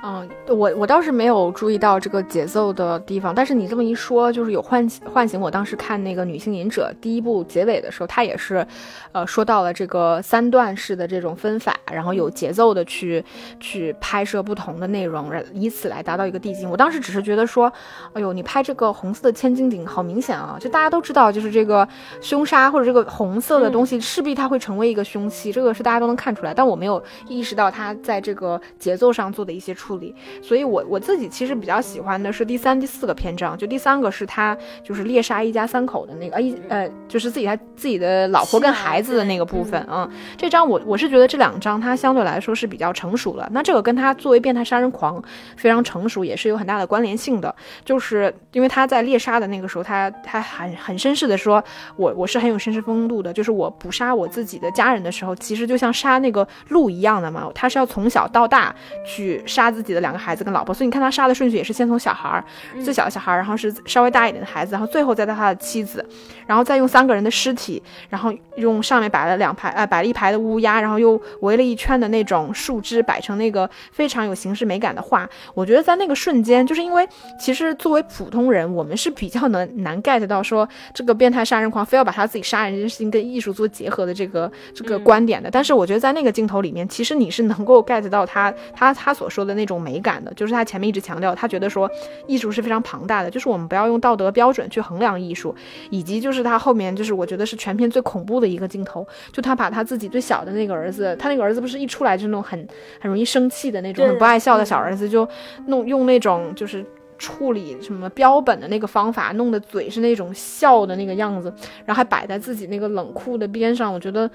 [0.05, 8.67] 嗯，我我倒是没有注意到这个节奏的地方，但是你这么一说，就是有唤唤醒我当时看那个《女性隐者》第一部结尾的时候，他也是，
[9.13, 13.23] 呃，说到了这个三段式的这种分法，然后有节奏的去
[13.61, 16.69] 去拍摄不同的内容，以此来达到一个递进。
[16.69, 17.71] 我当时只是觉得说，
[18.11, 20.57] 哎呦，你拍这个红色的千斤顶好明显啊！
[20.59, 21.87] 就大家都知道，就是这个
[22.19, 26.53] 凶杀或者这个红色的东西势必它会成为一个凶器，这个是大家都能看出来。
[26.53, 29.92] 但我没有意识到他在这个节奏上做的一些处。
[30.41, 33.57] 所以，我我自己其实比较喜欢的是第三、第四个篇章。
[33.57, 43.47] 就第三个是他就是猎杀一家三口的那个，一呃，就是自己他自己的老婆跟孩子的那个部分嗯，这章我我是觉得这两章他相对来说是比较成熟了。
[43.51, 45.21] 那这个跟他作为变态杀人狂
[45.55, 47.53] 非常成熟也是有很大的关联性的，
[47.85, 51.63] 就是因为他在猎杀的那个时候，他他很很绅士的说，
[51.95, 58.73] 我我是很有绅士风度的，就是我捕杀我自己的家人的时候，其实就像杀那个鹿一样的嘛，他是要从小到大
[59.05, 59.82] 去杀自。
[59.83, 62.43] 自己的两个孩子跟老婆，所以你看他杀的顺序也是先从小孩儿
[62.83, 66.03] 最小的小孩儿，然后是稍微大一点的孩子，然后最后再到他的妻子，
[66.47, 75.29] 然后再用三个人的尸体，然后用上面摆了两排呃摆了一排的乌鸦，然后又围了一圈的那种树枝，摆成那个非常有形式美感的画。
[75.53, 77.07] 我觉得在那个瞬间，就是因为
[77.39, 85.49] 其实作为普通人，我们是比较能难 get 到说这个变态杀人狂非要把他自己杀人这件事情跟艺术做结合的这个这个观点的。
[85.51, 89.72] 但是我觉得在那个镜头里面，其实你是能够 get 到他他他所说的那种。
[89.77, 91.89] 美感的，就是他前面一直强调，他觉得说
[92.27, 95.53] 艺术是非常庞大的，就是我们不要用道德标准去衡量艺术，
[95.89, 102.59] 以及就是他后面就是我觉得是全片最恐怖的一个镜头，就他把他自己最小的那个儿子，他那个儿子不是一出来就那种很
[102.99, 105.27] 很容易生气的那种，很不爱笑的小儿子，就
[105.67, 106.85] 弄用那种就是
[107.17, 111.53] 处理什么标本的那个方法，弄的嘴是那种笑的那个样子，
[111.85, 114.29] 然后还摆在自己那个冷酷的边上，我觉得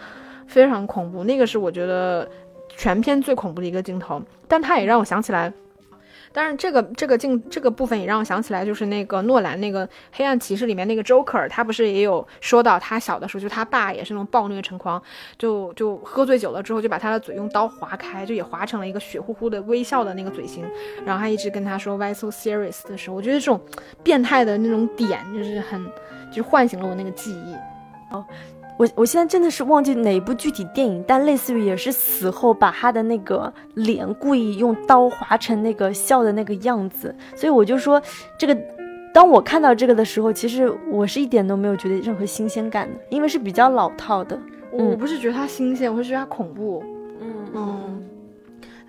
[0.46, 2.28] 非常恐怖，那个是我觉得。
[2.78, 5.52] 全片最恐怖的一个镜头，但它也让我想起来，
[6.32, 15.02] 但是这个这个镜这个部分也让我想起来，就是那个诺兰那个《黑暗骑士》里面那个 Joker，他不是也有说到他小的时候，就他爸也是那种暴虐成狂，
[15.36, 20.64] 就就喝醉酒了之后就把他的嘴用刀划开，就也划成了一个血乎乎的微笑的那个嘴型，
[21.04, 23.60] 然后他一直跟他说 Why so serious 的时候，我觉得这种
[24.04, 25.84] 变态的那种点就是很，
[26.30, 27.56] 就唤醒了我那个记忆，
[28.14, 28.24] 哦。
[28.78, 38.00] 我我现在真的是忘记哪一部具体电影，但类似于也是死后把他的那个脸故意用刀划成那个笑的那个样子，所以我就说
[38.38, 38.56] 这个，
[39.12, 44.38] 当我看到这个的时候，其实我是一点都没有觉得任何新鲜感的，因为是比较老套的。
[44.70, 46.80] 我不是觉得它新鲜，我是觉得它恐怖。
[47.20, 47.77] 嗯嗯。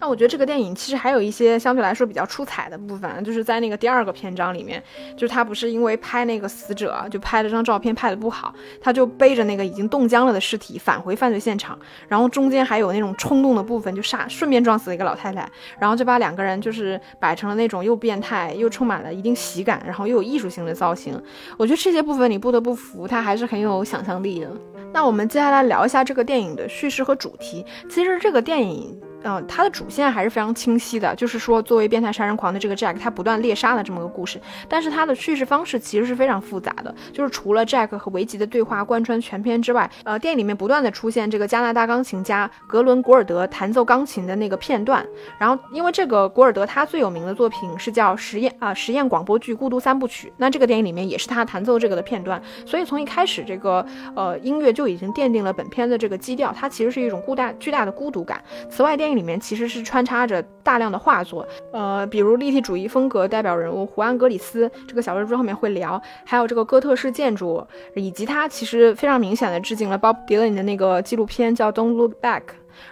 [0.01, 4.81] 那我觉得这个电影其实还有一些相对来说比较出彩的部分，就是在那个第二个篇章里面，
[5.15, 15.47] 就是他不是因为拍那个死者就拍了张照片拍的不好，他就背着那个已经冻僵了的尸体返回犯罪现场，然后中间还有那种冲动的部分，就杀顺便撞死了一个老太太，
[15.79, 21.21] 然后就把两个人就是摆成了那种又变态又充满了一定喜感，然后又有艺术性的造型。
[21.57, 24.49] 我觉得这些部分你不得不服，他还是很有想象力的。
[24.93, 27.65] 那我们接下来聊一下这个电影的叙事和主题。
[27.89, 28.97] 其实这个电影。
[29.23, 34.39] 嗯，它的主线还是非常清晰的，就是说，作为变态杀人狂的这个 Jack，他不断猎杀的这么个故事。
[34.67, 45.05] 但是它的叙事方式其实是非常复杂的，就是除了 Jack 和维吉的对话贯穿全片之外，呃，电影里面不断的出现这个加拿大钢琴家格伦·古尔德弹奏钢琴的那个片段。
[45.37, 52.41] 然后，因为这个古尔德他最有名的作品是叫实验啊实验广播剧《孤独三部曲》，那这个电影里面也是他弹奏这个的片段。
[52.65, 58.41] 所以从一开始，这个呃音乐就已经奠定了本片的这个基调，它其实是一种孤大巨大的孤独感。
[58.69, 72.41] 此外，电影里面其实是穿插着大量的画作，呃，比如立体主义风格代表人物胡安·格里斯，这个小说之后面会聊，还有这个哥特式建筑，以及它其实非常明显的致敬了 Bob Dylan 的那个纪录片叫《Don't Look Back》。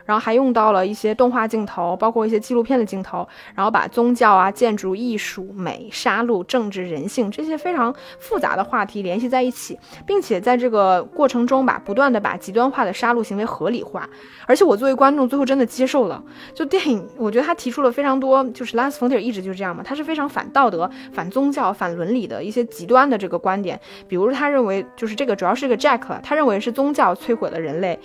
[0.06, 14.08] 然后还用到了一些动画镜头，包括一些纪录片的镜头，然后把宗教啊、建筑、艺术、美、杀戮、政治、人性这些非常复杂的话题联系在一起，并且在这个过程中吧，不断的把极端化的杀戮行为合理化。
[14.46, 16.24] 而且我作为观众，最后真的接受了。
[16.54, 23.80] 就电影，我觉得他提出了非常多，就是拉斯冯提尔一直就是这样嘛，他是非常反道德、反宗教、反伦理的一些极端的这个观点。
[24.08, 28.00] 比如他认为，就是这个主要是一个 Jack，他认为是宗教摧毁了人类。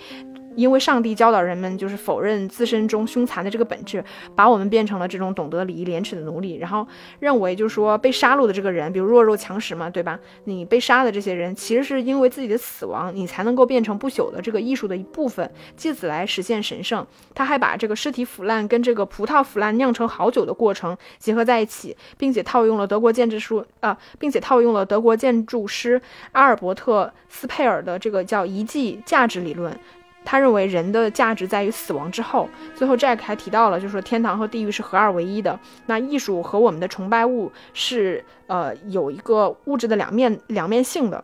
[0.55, 4.03] 因为上帝教导人们就是否认自身中凶残的这个本质，
[4.35, 6.87] 把我们变成了这种懂得礼义廉耻的奴隶，然后
[7.19, 10.19] 认为就是说被杀戮的这个人，比如弱肉强食嘛，对吧？
[10.45, 17.05] 你被杀的这些人，其实是因为自己的死亡，你才能够变成不朽的这个艺术的一部分，借此来实现神圣。
[17.33, 29.77] 他还把这个尸体腐烂跟这个葡萄腐烂酿成好酒的过程结合在一起，并且套用了德国建筑师啊，并且套用了德国建筑师阿尔伯特斯佩尔的这个叫遗迹价值理论。
[30.25, 32.49] 他认为人的价值在于死亡之后。
[32.75, 35.59] 最后，Jack 还提到了，就是说天堂和地狱是合二为一的。
[35.85, 41.23] 那艺术和我们的崇拜物是呃有一个物质的两面两面性的。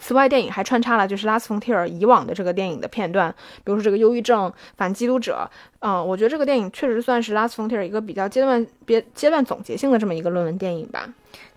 [0.00, 5.48] 此外，电影还穿插了就是拉斯冯提尔以往的这个电影的片段，比如说这个忧郁症、反基督者。
[5.80, 11.08] 嗯，我觉得这个电影确实算是拉斯冯提尔一个比较阶段别阶段总结性的这么一个论文电影吧。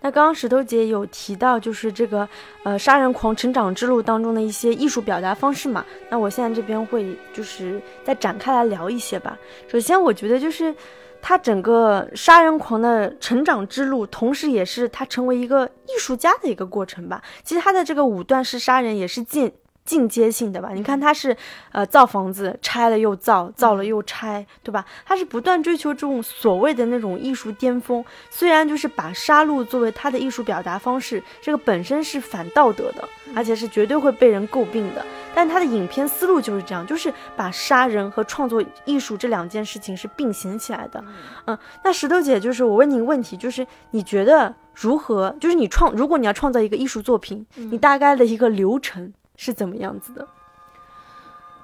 [0.02, 2.28] 那刚刚石头姐有提到，就是这个
[2.62, 5.84] 呃杀人狂成长之路当中的一些艺术表达方式嘛？
[6.08, 9.36] 那我现在这边会就是再展开来聊一些吧。
[9.68, 10.74] 首先，我觉得就是
[11.22, 17.22] 他整个杀人狂的成长之路，同时也是他成为一个艺术家的一个过程吧。
[17.44, 19.52] 其实他的这个五段式杀人也是进。
[19.84, 21.36] 进阶性的吧，你看他是，
[21.72, 24.84] 呃，造房子拆了又造，造了又拆，对吧？
[25.04, 28.04] 他是不断追求这种所谓的那种艺术巅峰。
[28.30, 35.04] 虽然就是把杀戮作为他的艺术表达方式，这个本身是反道德的，而且是绝对会被人诟病的。
[35.34, 41.02] 但他的影片思路就是这样，就是把杀人和创作艺术这两件事情是并行起来的。
[41.46, 45.34] 嗯，那石头姐，就是我问你一个问题，就是你觉得如何？
[45.40, 49.12] 就是你创，如果你要创造一个艺术作品，你大概的一个流程？
[49.42, 50.28] 是怎么样子的？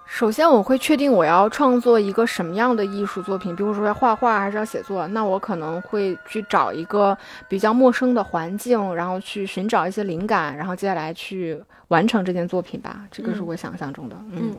[0.07, 5.07] 首先，我会确定我要创作一个什么样的艺术作品，比如说要画画还是要写作。
[5.09, 7.15] 那我可能会去找一个
[7.49, 13.01] 比较陌生的环境，然后去寻找一些灵感，然后接下来去完成这件作品吧。
[13.11, 14.17] 这个是我想象中的。
[14.31, 14.55] 嗯，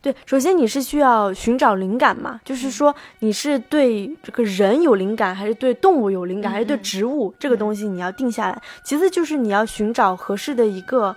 [0.00, 2.40] 对，首先你是需要寻找灵感嘛？
[2.44, 8.62] 就是说你是对这个人有灵感，还是对动物有灵感，还是对植物这个东西你要定下来？
[8.84, 11.16] 其次就是你要寻找合适的一个。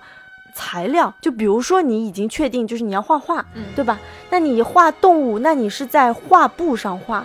[0.60, 3.44] 材料，就比如说你已经确定就是你要画画，
[3.76, 3.96] 对吧？
[4.28, 7.24] 那你画动物，那你是在画布上画，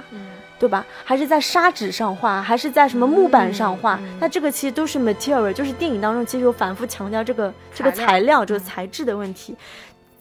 [0.60, 0.86] 对吧？
[1.04, 4.00] 还是在砂纸上画，还是在什么木板上画？
[4.19, 9.56] 那这个其实都是 material，就是电影当中其实有反复强调这个这个材料这个材质的问题。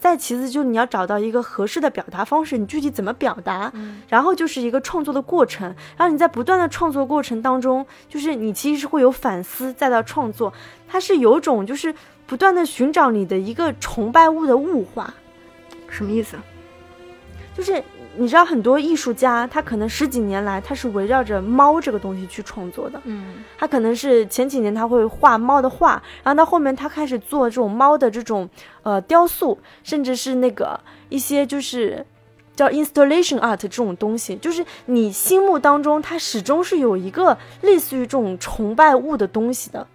[0.01, 3.71] 再其次就是你要找到一个合适的表达方式，你具体怎么表达？
[4.09, 5.67] 然后就是一个创作的过程，
[5.99, 10.51] 然后你在不断的创作过程当中，就是你其实是会有反思，再到创作，
[10.89, 11.95] 它是有种就是。
[12.33, 15.13] 不断的寻找你的一个崇拜物的物化，
[15.91, 16.39] 什么意思？
[17.55, 17.85] 就是
[18.17, 22.99] 你知道很多艺术家，他可能十几年来他是围绕着猫这个东西去创作的。
[23.05, 28.49] 嗯，他可能是前几年他会画猫的画，然后到后面他开始做这种猫的这种
[28.83, 32.07] 呃雕塑，甚至是那个一些就是
[32.57, 39.87] 叫 installation art 这种东西，就是你心目当中他始终是有一个类似于这种崇拜物的东西的。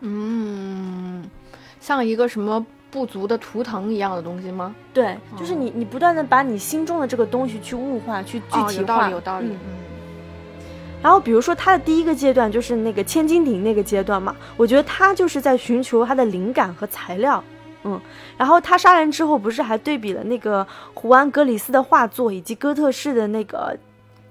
[0.00, 1.28] 嗯。
[1.88, 4.74] 像一个什么不足的图腾一样的东西吗？
[4.92, 8.72] 对，就是你你不断的把你心中的这个东西去物化，去具体化。
[8.72, 9.46] 有道理，有道理。
[9.46, 9.58] 嗯。
[11.02, 17.42] 然后比如说他的第一个阶段就是那个千斤顶那个阶段嘛，我觉得他就是在寻求他的灵感和材料。
[17.84, 17.98] 嗯。
[18.36, 23.74] 然后他杀人之后不是还对比了那个胡安·格里斯的画作以及哥特式的那个。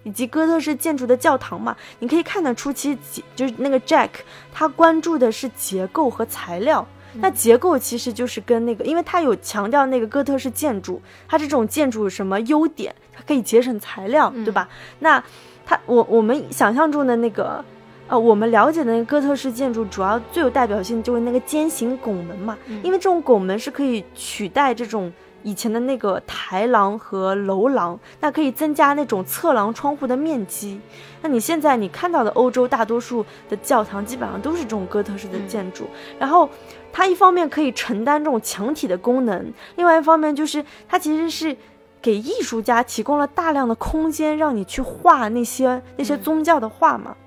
[0.03, 4.09] 以及哥特式建筑的教堂嘛，你可以看得出，其实就是那个 Jack，
[4.53, 6.87] 他关注的是结构和材料。
[7.19, 12.93] 那结构其实就是跟那个，因为它有强调那个哥特式建筑，它这种建筑有什么优点？
[13.13, 14.67] 它可以节省材料，对吧？
[14.99, 15.23] 那
[15.65, 17.63] 它我我们想象中的那个，
[18.08, 25.12] 呃，我们了解的那个哥特式建筑，主要最有代表性就是那个尖形拱门嘛，因为这种拱门是可以取代这种。
[25.43, 30.82] 以前的那个台廊和楼廊，那可以增加那种侧廊窗户的面积。
[31.21, 35.88] 那你现在你看到的欧洲大多数的教堂，基本上都是这种哥特式的建筑。
[36.19, 36.49] 然后，
[36.97, 41.55] 它一方面可以承担这种墙体的功能，另外一方面就是它其实是
[42.01, 47.15] 给艺术家提供了大量的空间，让你去画那些那些宗教的画嘛。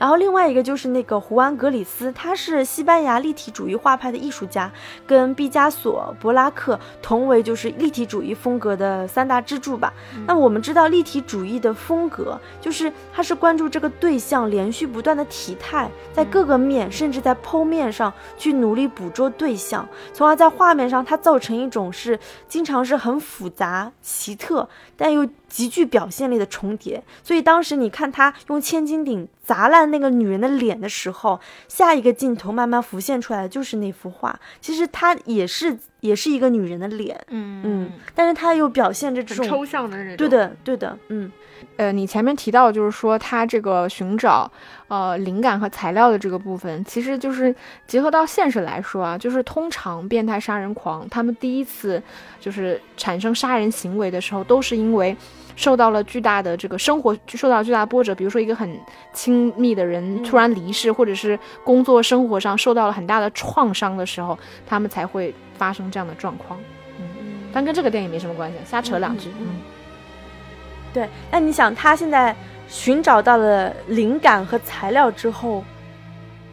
[0.00, 4.72] 然后另外一个就是那个胡安·格里斯，他是西班牙立体主义画派的艺术家，
[5.06, 9.92] 跟毕加索、博拉克同为就是立体主义风格的三大支柱吧。
[10.26, 25.28] 那我们知道立体主义的风格，就是他是关注这个对象连续不断的体态，在各个面甚至在剖面上去努力捕捉对象，从而在画面上它造成一种是经常是很复杂奇特，但又。
[25.50, 34.38] 极具表现力的重叠，所以当时你看他用千斤顶砸烂那个女人的脸的时候，下一个镜头慢慢浮现出来的就是那幅画。
[34.60, 40.16] 其实它也是也是一个女人的脸，嗯嗯，但是它又表现着这种抽象的那种。
[40.16, 41.30] 对的，对的，嗯。
[41.76, 44.50] 呃，你前面提到就是说他这个寻找
[44.88, 47.54] 呃灵感和材料的这个部分，其实就是
[47.86, 52.02] 结合到现实来说啊，就是通常变态杀人狂他们第一次
[52.40, 55.14] 就是产生杀人行为的时候，都是因为。
[55.56, 58.78] 受到了巨大的这个生活受到巨大波折，比如说一个很
[59.12, 66.58] 亲密的人突然离世，或者是工作生活上受到了很大的创伤的时候，他们才会发生这样的状况。
[66.98, 67.04] 嗯，
[67.52, 69.30] 但跟这个电影没什么关系，瞎扯两句。
[69.40, 69.60] 嗯，
[70.92, 71.08] 对。
[71.30, 72.34] 那你想，他现在
[72.68, 75.64] 寻找到了灵感和材料之后，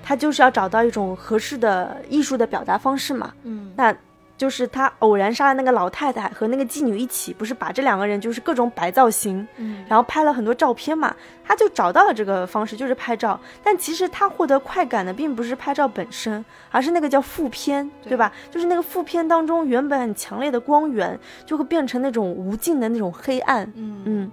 [0.03, 3.33] 他就是要找到一种合适的艺术的表达方式嘛？
[3.43, 3.95] 嗯，那。
[4.37, 13.39] 就是他偶然杀了那个老太太和那个妓女一起，不是把这两个人就是各种摆造型，嗯，然后拍了很多照片嘛，他就找到了这个方式，就是拍照。
[13.63, 18.31] 但其实他获得快感的并不是拍照本身，而是那个叫负片，对吧？
[18.51, 24.31] 就是那个负片当中原本很强烈的光源，就会变成那种无尽的那种黑暗，嗯嗯。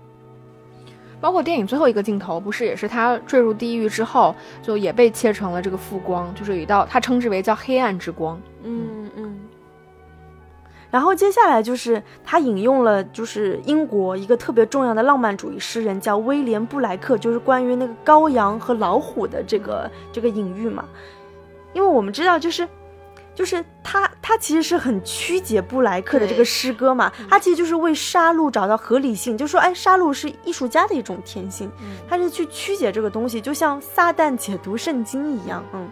[1.21, 9.41] 包括电影最后一个镜头，不是也是他坠入地狱之后，就也被切成了这个负光，就是有一道他称之为叫黑暗之光，嗯嗯。
[10.95, 20.85] 然后接下来就是他引用了，就是英国一个特别重要的浪漫主义诗人叫威廉布莱克，就是关于那个羔羊和老虎的这个这个隐喻嘛。
[21.73, 22.69] 因为我们知道，就是
[23.35, 31.69] 就是他他其实是很曲解布莱克的这个诗歌嘛，他其实就是为杀戮找到合理性，就说哎，杀戮是艺术家的一种天性，
[32.09, 35.91] 他是去曲解这个东西，就像撒旦解读圣经一样，嗯。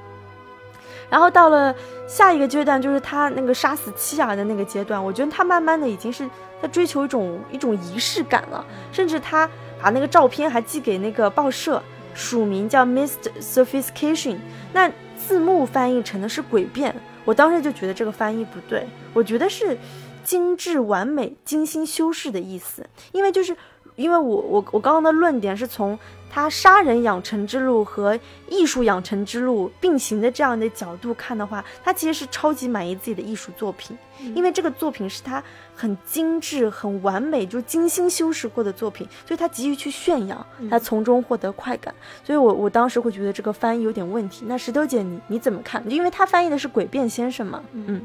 [1.12, 1.75] 然后到了
[2.09, 5.05] 下一个阶段，就是他那个杀死妻儿的那个阶段。
[5.05, 6.27] 我觉得他慢慢的已经是
[6.62, 9.46] 在追求一种一种仪式感了，甚至他
[9.79, 11.83] 把那个照片还寄给那个报社，
[12.14, 13.31] 署名叫 Mr.
[13.42, 14.38] Sophistication，
[14.72, 16.96] 那字幕翻译成的是诡辩。
[17.27, 19.77] 我当时就觉得这个翻译不对，我觉得是
[20.25, 23.55] 精致完美、精心修饰的意思，因为就是
[23.96, 25.98] 因为我我我刚刚的论点是从。
[26.35, 33.94] 他杀人养成之路和艺术养成之路并行的这样的角度看的话，他其实是超级满意自己的艺术作品，
[34.35, 35.44] 因为这个作品是他
[35.76, 41.94] 很精致、很完美，就精心修饰过的作品，所以他急于去炫耀，他从中获得快感。
[42.24, 44.47] 所以我我当时会觉得这个翻译有点问题。
[44.49, 45.84] 那石头姐，你你怎么看？
[45.86, 48.01] 因为他翻译的是诡辩先生嘛，嗯。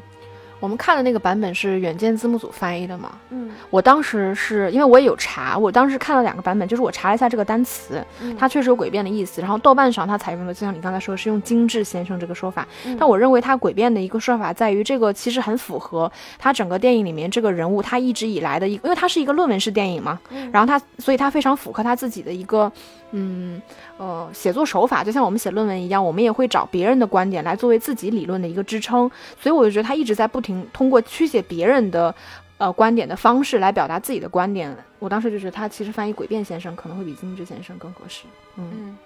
[0.59, 3.11] 我们看的那个版本是远见字幕组翻译的嘛？
[3.29, 8.03] 嗯，我当时是因为我也有查，我当时看了两个版本，就是我查了一下这个单词，
[8.39, 9.39] 它确实有诡辩的意思。
[9.39, 12.67] 然后豆瓣上它采用的就像你刚才说的是用“精致先生”这个说法，
[12.99, 20.19] 但我认为它诡辩的一个说法在于这个其实很符合它整个电影里面这个人物他一直以来的一个，因为它是一个论文式电影嘛，
[20.51, 22.71] 然后他所以他非常符合他自己的一个。
[23.11, 23.61] 嗯，
[23.97, 29.09] 呃，写作手法就像我们写论文一样，我们也会找别人的观点来作为自己理论的一个支撑。
[29.39, 32.13] 所以我就觉得他一直在不停通过曲解别人的，
[32.57, 34.75] 呃，观点的方式来表达自己的观点。
[34.99, 38.23] 我当时就觉得他其实翻译诡辩先生可能会比金枝先生更合适。
[38.57, 38.97] 嗯，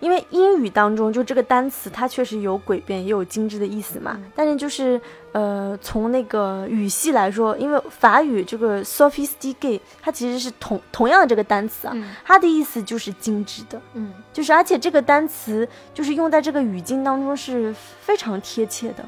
[0.00, 4.18] 因为英语当中就这个单词，它确实有诡辩，也有精致的意思嘛。
[4.34, 4.98] 但是就是，
[5.32, 11.94] 呃，从那个语系来说，因为法语这个 sophisticated，它其实是同同样的这个单词啊，
[12.24, 13.80] 它的意思就是精致的。
[13.92, 19.04] 嗯，就是而且这个单词就是用在这个语境当中是非常贴切的，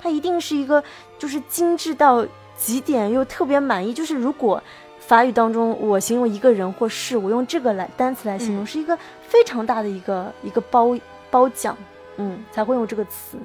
[0.00, 0.82] 它一定是一个
[1.18, 2.26] 就是精致到
[2.56, 3.92] 极点又特别满意。
[3.92, 4.62] 就是如果
[4.98, 8.98] 法语当中我形容一个人或事，我用这个来单词来形容，是一个。
[9.30, 10.98] 非常大的一个一个褒
[11.30, 11.76] 褒奖，
[12.16, 13.38] 嗯，才会用这个词。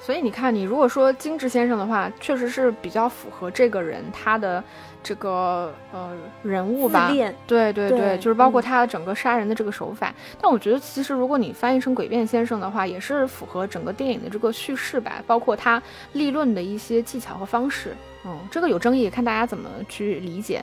[0.00, 4.62] 所以你看，你如果说精致先生的话，确实是比较符合这个人他的
[5.02, 6.12] 这个呃
[6.42, 7.08] 人物吧？
[7.46, 10.12] 对对对，就是包括他整个杀人的这个手法。
[10.38, 17.96] 但我觉得，其实如果你翻译成诡辩先生的话，也是符合整个电影的这个叙事吧，包括他立论的一些技巧和方式。
[18.26, 20.62] 嗯，这个有争议，看大家怎么去理解。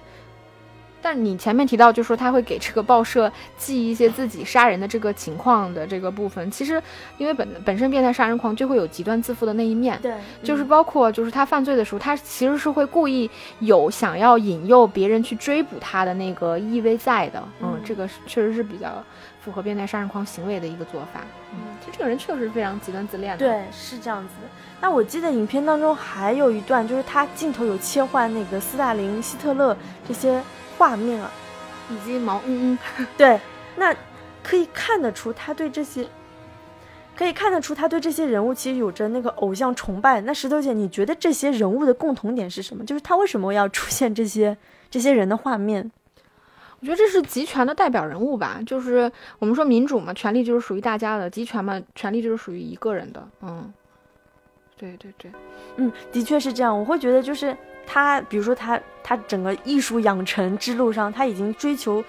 [1.02, 6.82] 但你前面提到，就说他会给这个报社寄一些自己杀人的这个情况的这个部分，其实
[7.18, 13.30] 因为本本身变态杀人狂就会有极端自负的那一面，对，就是包括就是他犯罪的时候，他其实是会故意
[13.60, 19.04] 有想要引诱别人去追捕他的那个意味在的，嗯，这个确实是比较
[19.43, 21.22] 符合变态杀人狂行为的一个做法，
[21.54, 24.34] 嗯，其实这个人确实非常极端自恋的，对，是这样子。
[24.80, 29.76] 那我记得影片当中还有一段，就是他镜头有切换那个斯大林、希特勒
[30.08, 30.41] 这些。
[30.82, 31.30] 画面啊，
[31.92, 33.40] 以及毛嗯嗯， 对，
[33.76, 33.96] 那
[34.42, 36.08] 可以看得出他对这些，
[37.16, 40.20] 可以看得出他对这些人物其实有着那个偶像崇拜。
[40.22, 42.84] 那石头姐，你觉得这些人物的共同点是什么？
[42.84, 44.58] 就是他为什么要出现这些
[44.90, 45.92] 这些人的画面？
[46.80, 48.60] 我觉得这是集权的代表人物吧。
[48.66, 53.24] 就是我们说民主嘛，权力就是属于大家的；集权嘛，权力就是属于一个人的。
[53.44, 53.72] 嗯，
[54.76, 55.32] 对对对，
[55.76, 56.76] 嗯，的确是这样。
[56.76, 57.56] 我会觉得就是。
[57.86, 62.04] 他比如说他他整个艺术养成之路上，他已经追求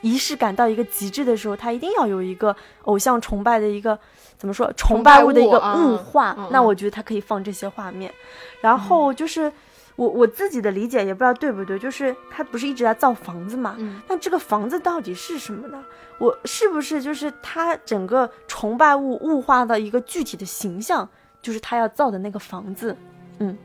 [0.00, 3.98] 仪式感到一个极致的时候，他一定要有一个偶像崇拜的一个
[4.36, 6.36] 怎么说崇拜物的一个物化。
[6.50, 8.12] 那我觉得他可以放这些画面。
[8.60, 9.50] 然后就是
[9.96, 13.76] 我我自己的理解也不知道对不对，就是他不是一直在造房子嘛？
[14.08, 15.82] 那这个房子到底是什么呢？
[16.18, 21.08] 我是不是就是他整个崇拜物物化的一个具体的形象，
[21.40, 22.96] 就是他要造的那个房子？
[23.38, 23.56] 嗯。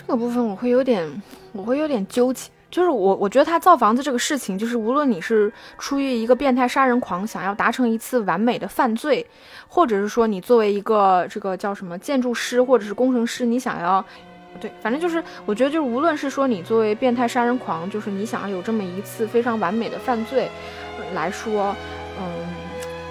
[0.00, 1.06] 这个部分我会有点，
[1.52, 2.50] 我会有点纠结。
[2.70, 9.26] 就是我，我觉得他造房子这个事情，就是无论你是出于一个变态杀人狂想要达成一次完美的犯罪，
[9.68, 14.02] 或者是说你作为一个这个叫什么建筑师或者是工程师，你想要，
[14.60, 20.48] 对，反正就是我觉得就是无论是说你作为变态杀人狂，就是你想要有这么一次非常完美的犯罪
[21.12, 21.74] 来说，
[22.20, 22.24] 嗯，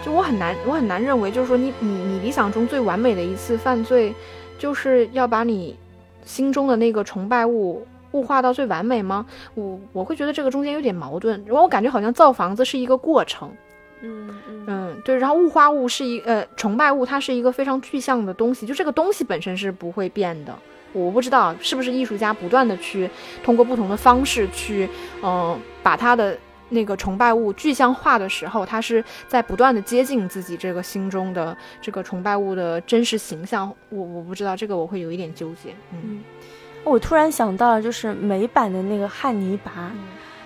[0.06, 4.16] 就我很难，我很难认为，就是说你你你理想中最完美的一次犯罪，
[4.58, 5.76] 就是要把你。
[6.30, 9.26] 心中的那个崇拜物物化到最完美吗？
[9.56, 11.44] 我我会觉得这个中间有点矛盾。
[11.48, 13.52] 然后我感觉好像造房子是一个过程，
[14.04, 14.30] 嗯
[14.68, 15.18] 嗯对。
[15.18, 20.56] 然后物化物是一呃崇拜物，它是一个非常具象的东西，就这个东西本身是不会变的。
[20.94, 23.10] 我不知道是不是艺术家不断的去
[23.44, 24.88] 通过不同的方式去
[25.24, 26.38] 嗯把他的。
[26.70, 33.72] 那个崇拜物具象化的时候，他是在不断的接近自己这个心中的这个崇拜物的真实形象。
[33.90, 35.74] 我我不知道这个，我会有一点纠结。
[35.92, 36.24] 嗯，
[36.84, 39.92] 我突然想到了，就是美版的那个汉尼拔，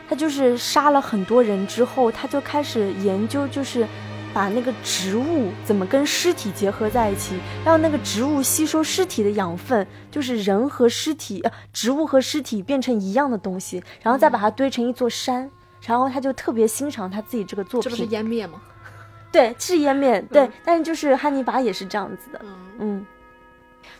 [0.10, 3.86] 他就是杀了很多人之后，他就开始研究，就是
[4.34, 15.52] 把那个植物怎么跟尸体结合在一起，让那个植物吸收尸体的养分，就是人和尸体，呃，植物和尸体变成一样的东西，然后再把它堆成一座山。
[15.86, 18.62] 然后他就特别欣赏他自己这个作品，这不是湮灭吗？
[19.32, 20.22] 对，是湮灭。
[20.32, 22.40] 对，但是就是汉尼拔也是这样子的。
[22.78, 23.06] 嗯，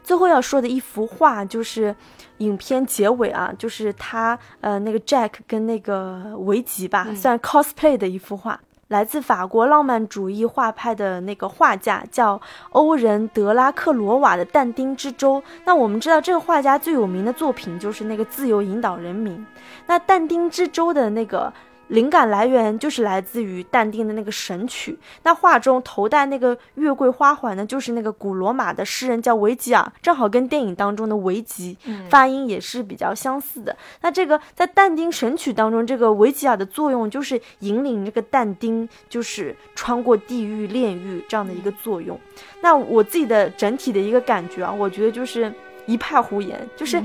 [0.04, 1.96] 最后要说的一幅画就是
[2.38, 8.60] 影片结尾啊，就是他呃那个 Jack 跟那个维吉吧，算 cosplay 的一幅画，
[8.90, 15.42] 来自法国浪漫主义画派的那个画家叫欧仁德拉克罗瓦的《但丁之舟》。
[15.66, 19.38] 那我们知道这个画家最有名的作品就是那个《自由引导人民》。
[19.88, 21.52] 那《但丁之舟》的那个。
[21.90, 24.92] 灵感来源就是来自于但丁的那个《神曲》，
[25.24, 31.78] 那画中头戴那个月桂花环呢，就是那个古罗马的诗人叫维吉尔，正好跟电影当中的维吉
[32.10, 33.76] 发音也是比较相似的。
[34.02, 42.20] 那这个在但丁《神曲》当中，这个维吉尔的作用就是引领这个但丁，就是穿过地狱炼狱这样的一个作用。
[42.62, 45.54] 那我自己的整体的一个感觉啊，我觉得就是。
[45.86, 47.02] 一派胡言，就是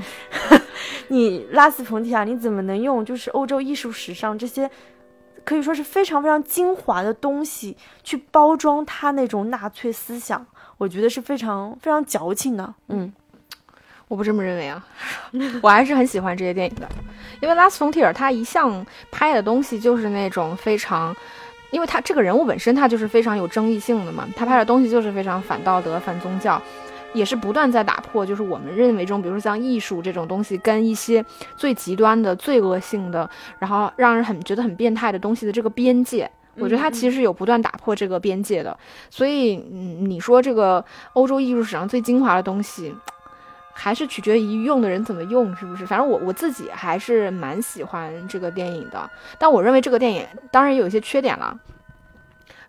[1.09, 4.69] 你拉斯冯提亚，你怎么能用就是欧洲艺术史上这些
[5.43, 10.45] 可以说是非常非常精华的东西去包装他那种纳粹思想？
[10.77, 12.73] 我觉得是非常非常矫情的。
[12.87, 13.11] 嗯，
[14.07, 14.85] 我不这么认为啊，
[15.61, 16.87] 我还是很喜欢这些电影的，
[17.41, 21.15] 因为拉斯冯提尔他一向拍的东西就是那种非常
[21.71, 26.61] 因为他这个人物本身他就是非常有争议性的嘛，他拍的东西就是非常反道德、反宗教，
[27.13, 31.23] 也是不断在打破，就是我们认为中，比如说像艺术这种东西，跟一些
[31.55, 33.29] 最极端的、罪恶性的，
[33.59, 36.29] 然后让人很觉得很变态的东西的这个边界。
[36.55, 38.77] 我觉得它其实有不断打破这个边界的，
[39.09, 40.83] 所以，嗯，你说这个
[41.13, 42.93] 欧洲艺术史上最精华的东西，
[43.71, 45.85] 还是取决于用的人怎么用，是不是？
[45.85, 51.57] 反正我我自己还是蛮喜欢这个电影的，但我认为这个电影当然也有一些缺点了。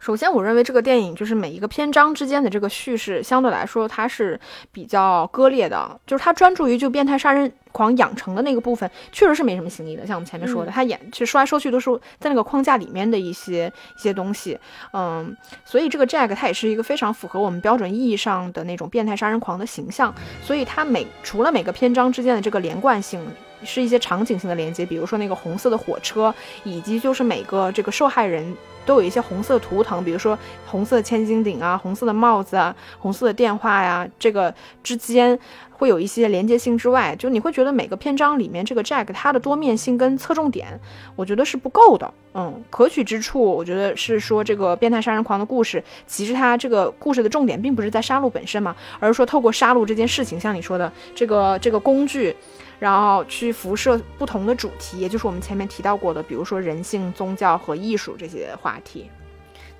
[0.01, 4.41] 首先，我认为这个电影就是每一个篇章之间的这个叙事相对来说它是
[4.73, 10.07] 比较割裂的，就是它专注于就变态杀人狂养成的那个部分，确实是没什么新意的。
[10.07, 14.59] 像我们前面说的，他演其实说来说去都是在那个框架里面的一些一些东西，
[14.95, 15.37] 嗯，
[15.67, 23.21] 所以这个 Jack 他也是一个非常符合我们标准意义上的那种变态杀人狂的形象，所以他每除了每个篇章之间的这个连贯性。
[23.63, 26.35] 是一些场景性的连接，比如说那个红色的火车，
[26.65, 28.57] 以及就是每个这个受害人
[28.91, 30.37] 都有一些红色图腾，比如说
[30.67, 35.39] 红色千斤顶啊、红色的帽子啊、红色的电话呀，这个之间
[35.71, 40.81] 会有一些连接性之外，就你会觉得每个篇章里面这个 Jack 他的多面性跟侧重点，
[41.15, 42.13] 我觉得是不够的。
[42.35, 52.35] 嗯，可取之处，我觉得是说这个变态杀人狂的故事，其实他这个故事的重点并不是在杀戮本身嘛，而是说透过杀戮这件事情，像你说的这个这个工具。
[52.81, 59.09] 然后去辐射不同的主题，也就是我们前面提到过的，比如说人性、宗教和艺术这些话题。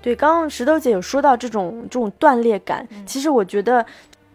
[0.01, 3.85] 对，刚刚石头姐有说到这种这种断裂感，其实我觉得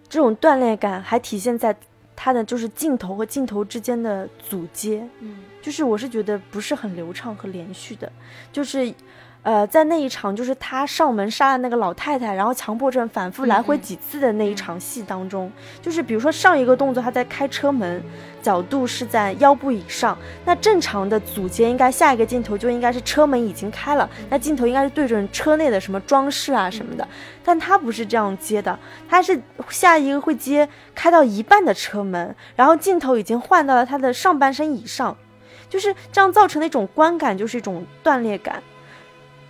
[0.08, 1.74] 这种断裂感还体现在
[2.14, 8.12] 它的就是镜头和镜头之间的组接，嗯，就是我是觉得不是很流畅和连续的，
[8.52, 8.92] 就是。
[9.46, 15.48] 呃，在那一场就是他上门杀了那个老太太，然后强迫症反复来回几次的那一场戏当中，
[15.80, 18.02] 就是比如说上一个动作他在开车门，
[18.42, 27.06] 角度是在腰部以上，那正常的组接应该下一个镜头就应该是车门已经开了，那镜头应该是对准车内的什么装饰啊什么的，
[27.44, 28.76] 但他不是这样接的，
[29.08, 35.16] 他是下一个会接开到一半的车门，然后镜头已经换到了他的上半身以上，
[35.68, 38.60] 就是这样造成的一种观感就是一种断裂感。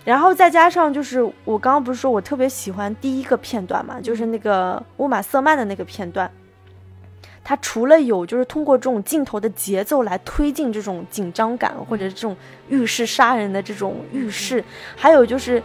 [0.07, 6.31] 然后再加上，就是我刚刚不是说我特别喜欢第一个片段嘛，就是那个乌玛瑟曼的那个片段。
[7.43, 12.33] 他除了有就是通过这种镜头的节奏来推进这种紧张感，或者这种
[12.69, 14.63] 浴室杀人的这种浴室，
[14.95, 15.61] 还有就是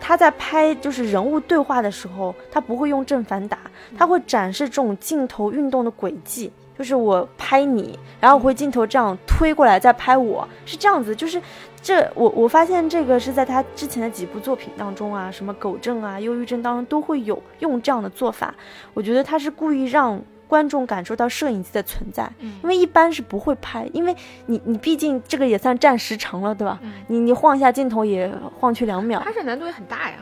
[0.00, 3.58] 他在拍就是人物对话的时候，他不会用正反打，
[3.96, 6.50] 他会展示这种镜头运动的轨迹。
[6.78, 11.14] 就是我拍你，然后我会镜头这样推过来再拍我，是这样子。
[11.16, 11.40] 就是
[11.80, 18.54] 这我我发现这个是在他之前的几部作品当中啊，什么狗症啊、忧郁症当中都会有用这样的做法。
[18.92, 24.14] 我觉得他是故意让观众感受到摄影机的存在，因为一般是不会拍，因为
[24.46, 26.78] 你你毕竟这个也算占时长了，对吧？
[27.08, 30.16] 你你晃一下镜头也晃去两秒，拍摄难度也很大呀。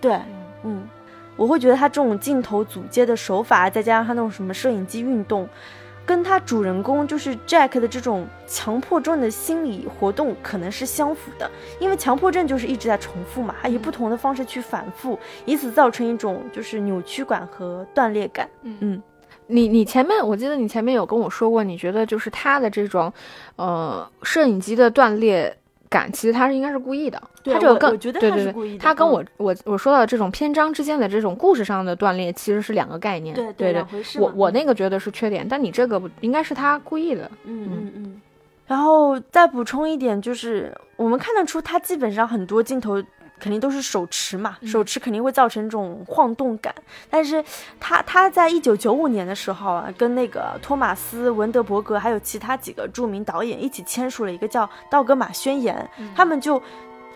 [0.00, 0.18] 对，
[0.64, 0.88] 嗯。
[1.38, 5.48] 我会觉得他这种镜头组接的手法，再加上他那种什么摄影机运动，
[6.04, 18.48] 跟他主人公就是 Jack 的这种强迫症的心理活动可能是相符的，因为强迫症就是一直在重复嘛，他以不同的方式去反复，以此造成一种就是扭曲感和断裂感。
[18.62, 19.02] 嗯嗯，
[19.46, 23.12] 你你前面我记得你前面有跟我说过，你觉得就是他的这种，
[23.56, 25.56] 呃，摄影机的断裂。
[25.88, 33.84] 感其实他是应该是故意的，他这个更对对对，他跟我我我说到的这种篇章之间的这种故事上的断裂其实是两个概念，对对对，
[34.18, 38.20] 我我那个觉得是缺点，但你这个不应该是他故意的，嗯嗯嗯。
[38.66, 43.02] 然后再补充一点，就是我们看得出他基本上很多镜头。
[43.38, 46.74] 肯定都是手持嘛，手持肯定会造成这种晃动感。
[47.08, 47.42] 但是
[47.78, 56.62] 他他在一九九五年的时候啊，跟那个托马斯文德伯格还有其他几个著名导演一起签署了一个叫《道格玛宣言》，他们就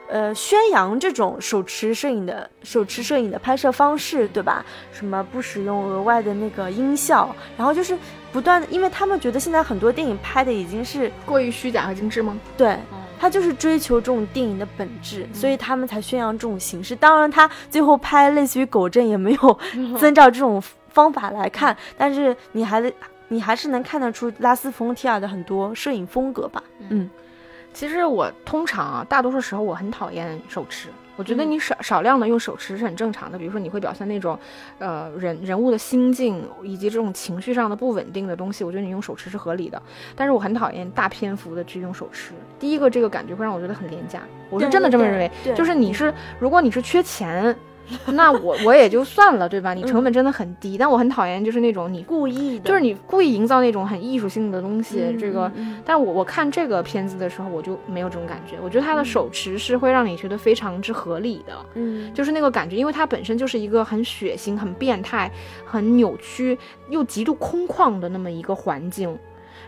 [0.09, 4.65] 呃宣扬这种手持摄影的手持摄影的拍摄方式，对吧？
[4.93, 7.97] 什么不使用额外的那个音效，然后就是
[8.33, 12.39] 不断的，因为他们觉得现在很多电影拍的已经是过于虚假和精致吗？
[12.57, 12.77] 对。
[13.23, 16.97] 他就是追求这种电影的本质，所以他们才宣扬这种形式。
[16.97, 19.59] 当然，他最后拍类似于《狗镇》也没有
[19.97, 22.93] 遵照这种方法来看，但是你还得，
[23.29, 26.61] 你还是能看得出拉斯冯提尔的很多摄影风格吧？
[26.89, 27.09] 嗯，
[27.73, 30.89] 其实我通常啊，大多数时候我很讨厌手持。
[31.17, 34.39] 我觉得你少少量的用手持是很正常的，比如说你会表现那种，
[34.79, 39.81] 呃人人物的心境以及这种情绪上的不稳定的东西，我觉得你用手持是合理的。
[40.17, 42.33] 但是我很讨厌大篇幅的去用手持。
[42.59, 45.31] 第一个，这个感觉会让我觉得很廉价，我是真的这么认为。
[45.55, 47.55] 就是你是如果你是缺钱，
[48.15, 49.75] 那我我也就算了，对吧？
[49.75, 55.15] 你成本真的很低，但我很讨厌就是那种你故意的，就是你故意营造那种很艺术性的东西。
[55.19, 55.51] 这个，
[55.85, 58.57] 但我我看这个片子的时候，我就没有这种感觉。
[58.63, 65.31] 我觉得他的手持是会让你觉得非常之合理的，嗯，就是那个感觉，因为它本身就是一个很血腥、很变态、
[65.65, 66.59] 很扭曲
[66.89, 69.17] 又极度空旷的那么一个环境。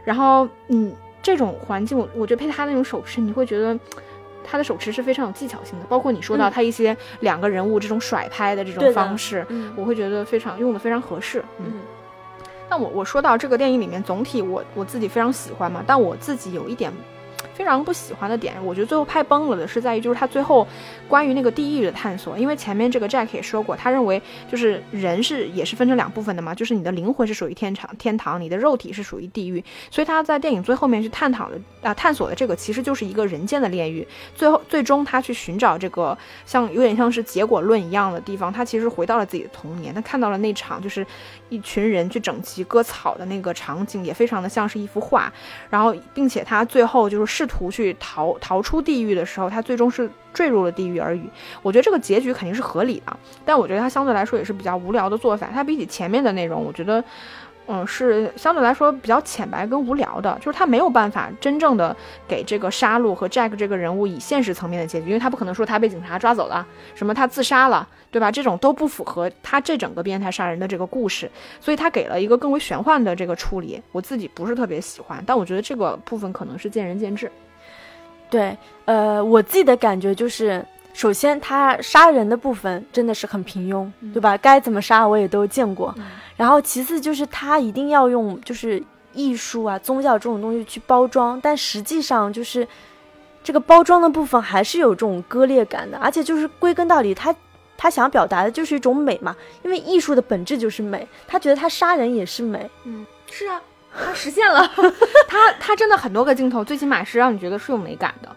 [0.05, 0.93] 然后，嗯，
[1.23, 3.79] 这种环境，我我觉得配他那种手持，你会觉得。
[4.45, 11.43] 他的手持是非常有技巧性的，包括你说到他一些两个人物这种甩拍的这种方式，我会觉得非常用的非常合适。
[11.59, 11.81] 嗯，
[12.69, 16.93] 但我我说到这个电影里面，总体我我自己非常喜欢嘛，但我自己有一点。
[17.53, 20.67] 非常不喜欢的点，我觉得最后拍崩了的是在于，就是他最后
[21.09, 22.39] 关于那个地狱的探索。
[22.39, 24.21] 因为前面这个 Jack 也说过，他认为
[24.51, 29.63] 就是人是也是分成两部分的嘛，就是你的灵魂是属于天堂，天堂，你的肉体是属于地狱。
[29.91, 34.07] 所以他在电影最后面去探讨的啊，探索的这个其实就是一个人间的炼狱。
[34.35, 36.17] 最后最终他去寻找这个
[36.47, 41.07] 像有点像是结果论一样的地方，他其实回到了自己的童年，他看到了那场就是
[41.51, 45.33] 一群人去整齐割草的那个场景，也非常的像是一幅画。
[45.69, 47.34] 然后并且他最后就是。
[47.35, 51.29] 试图去逃逃出地狱的时候，他最终是坠入了地狱而已。
[51.63, 55.49] 我觉得这个结局肯定是合理的，但我觉得他相对来说也是比较无聊的做法。
[55.53, 57.03] 他比起前面的内容，我觉得，
[57.67, 60.37] 嗯，是相对来说比较浅白跟无聊的。
[60.41, 61.97] 就是他没有办法真正的
[62.29, 68.31] 给这个杀戮和 Jack 这个人物以现实层面的结局，因为他不可能说他被警察抓走了，什么他自杀了，对吧？
[68.31, 73.83] 这种都不符合他这整个变态杀人的这个故事，所以他给了一个更为玄幻的这个处理。
[73.93, 77.31] 我自己不是特别喜欢，但我觉得这个部分可能是见仁见智。
[78.31, 80.65] 对，呃，我自己的感觉就是，
[80.95, 84.35] 首先他杀人的部分真的是很平庸，对吧？
[84.39, 85.95] 该怎么杀我也都见过。
[86.37, 88.83] 然后其次就是他一定要用就是
[89.13, 92.67] 艺术啊、宗教这种东西去包装，但实际上就是
[93.43, 95.99] 这个包装的部分还是有这种割裂感的。
[95.99, 97.35] 而且就是归根到底，他
[97.77, 101.07] 他想表达的就是一种美嘛，因为艺术的本质就是美。
[101.27, 103.61] 他觉得他杀人也是美，嗯，是啊。
[103.97, 104.69] 他实现了，
[105.29, 108.29] 他他真的很多个镜头，最起码是让你觉得是有美感的，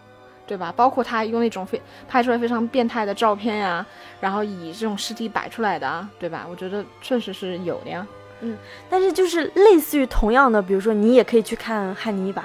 [0.48, 0.72] 对吧？
[0.74, 3.86] 包括他用那种非拍出来非常变态的照片呀，
[4.18, 6.46] 然后以这种尸体摆出来的啊，对吧？
[6.50, 8.06] 我觉得确实是有的呀。
[8.40, 8.56] 嗯，
[8.88, 12.42] 但是就是类似于同样的，比如说你也可以去看《汉尼拔》，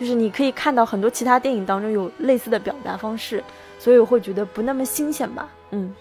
[0.00, 3.42] 就是你可以看到很多其他电影当中有类似的表达方式，
[3.78, 5.48] 所以我会觉得不那么新鲜吧。
[5.72, 5.92] 嗯。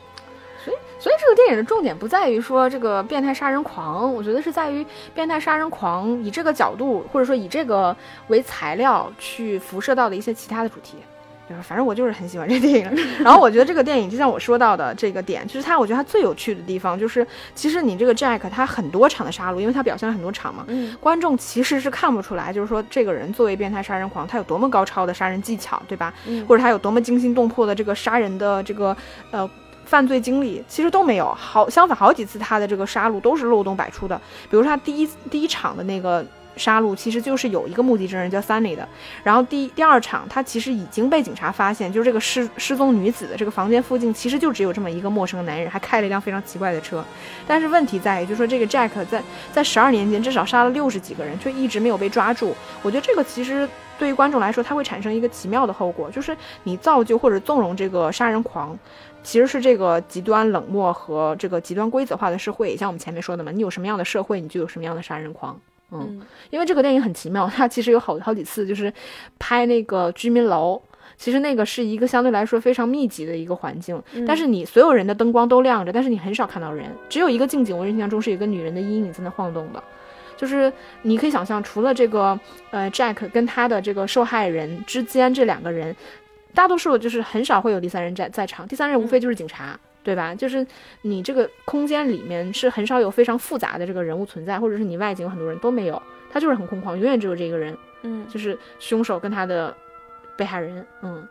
[0.99, 4.85] 所以这个电影的重点不在于说这个变态杀人狂，我觉得是在于
[5.15, 7.95] 变态杀人狂以这个角度或者说以这个
[8.27, 10.97] 为材料去辐射到的一些其他的主题。
[11.51, 12.89] 就是反正我就是很喜欢这电影。
[13.23, 20.65] 然后我觉得这个电影就像我说到的这个点，就是它我觉得它最有趣的地方就是，其实你这个 Jack 他很多场的杀戮，因为他表现了很多场嘛，
[20.99, 26.13] 观众其实是看不出来，就是说这个人作为变态杀人狂，他有多么高超的杀人技巧，对吧？
[26.47, 28.95] 或者他有多么惊心动魄的这个杀人的这个
[29.31, 29.49] 呃。
[29.83, 34.15] 犯罪经历其实都没有，好相反，好几次他的这个杀戮都是漏洞百出的。
[34.49, 36.25] 比如他第一第一场的那个
[36.55, 38.87] 杀戮，其实就是有一个目击证人叫 Sunny 的。
[39.23, 47.03] 然后第第二场，他其实已经被警察发现，就是这个失失踪女子的这个房间附近，其实就只有这么一个陌生男人，还开了一辆非常奇怪的车。
[47.47, 49.21] 但是问题在于，就是说这个 Jack 在
[49.51, 52.55] 在十二年间至少杀了六十几个人，却一直没有被抓住。
[52.81, 58.77] 我觉得这个其实对于观众来说，它会产生一个奇妙的后果，就是你造就或者纵容这个杀人狂。
[59.23, 65.59] 其实是这个极端冷漠和这个极端规则化的社会，像我们前面说的嘛，你有什么样的社会，你就有什么样的杀人狂。
[65.91, 68.91] 嗯，因为这个电影很奇妙，它其实有好好几次就是
[69.37, 70.81] 拍那个居民楼，
[71.17, 79.83] 其实那个是一个相对来说非常密集的一个环境，但是你所有人的灯光都亮着，但是你很少看到人，只有一个近景，我印象中是一个女人的阴影在那晃动的，
[80.37, 80.71] 就是
[81.01, 82.39] 你可以想象，除了这个
[82.71, 85.95] 呃 Jack 跟他的这个受害人之间这两个人。
[86.53, 90.33] 大多数就是很少会有第三人在在场，第三人无非就是警察，对吧？
[90.33, 90.65] 就是
[91.03, 99.75] 你这个空间里面是很少有非常复杂的这个人物存在，或者是你外景有很多人都没有，他就是很空旷，永远只有这个人，嗯，就是凶手跟他的
[100.35, 101.27] 被害人，嗯，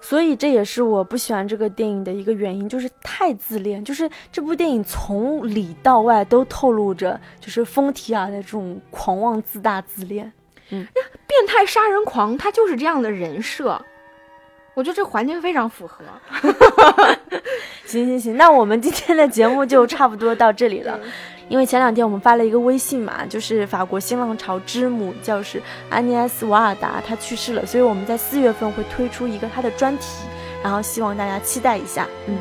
[0.00, 10.32] 所以这也是我不喜欢这个电影的一个原因，就是太自恋，就是这部电影从里到外都透露着就是丰提亚的这种狂妄自大自恋，
[10.70, 10.86] 嗯，
[11.26, 13.78] 变态杀人狂他就是这样的人设。
[14.74, 16.04] 我觉得这环境非常符合。
[17.84, 20.98] 行行行，那我们今天的节目就 差不多到这里了。
[21.48, 25.60] 因为前两天我们发了一个微信嘛，就是法国新浪潮之母教师
[25.90, 30.24] 安妮埃斯·瓦尔达她去世了，所以我们在四月份会推出一个她的专题，
[30.62, 32.06] 然后希望大家期待一下。
[32.26, 32.38] 嗯，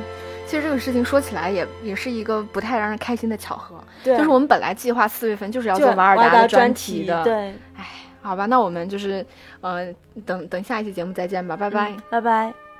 [0.47, 3.83] 其实这个事情说起来也也是一个不太让人开心的巧合。
[4.01, 7.21] 对，就是我们本来计划四月份就是要做瓦尔达的专题的。
[7.25, 7.85] 对，唉。
[8.21, 9.25] 好吧，那我们就是，
[9.61, 9.93] 呃，
[10.25, 12.70] 等等下一期节目再见吧，拜拜，拜拜。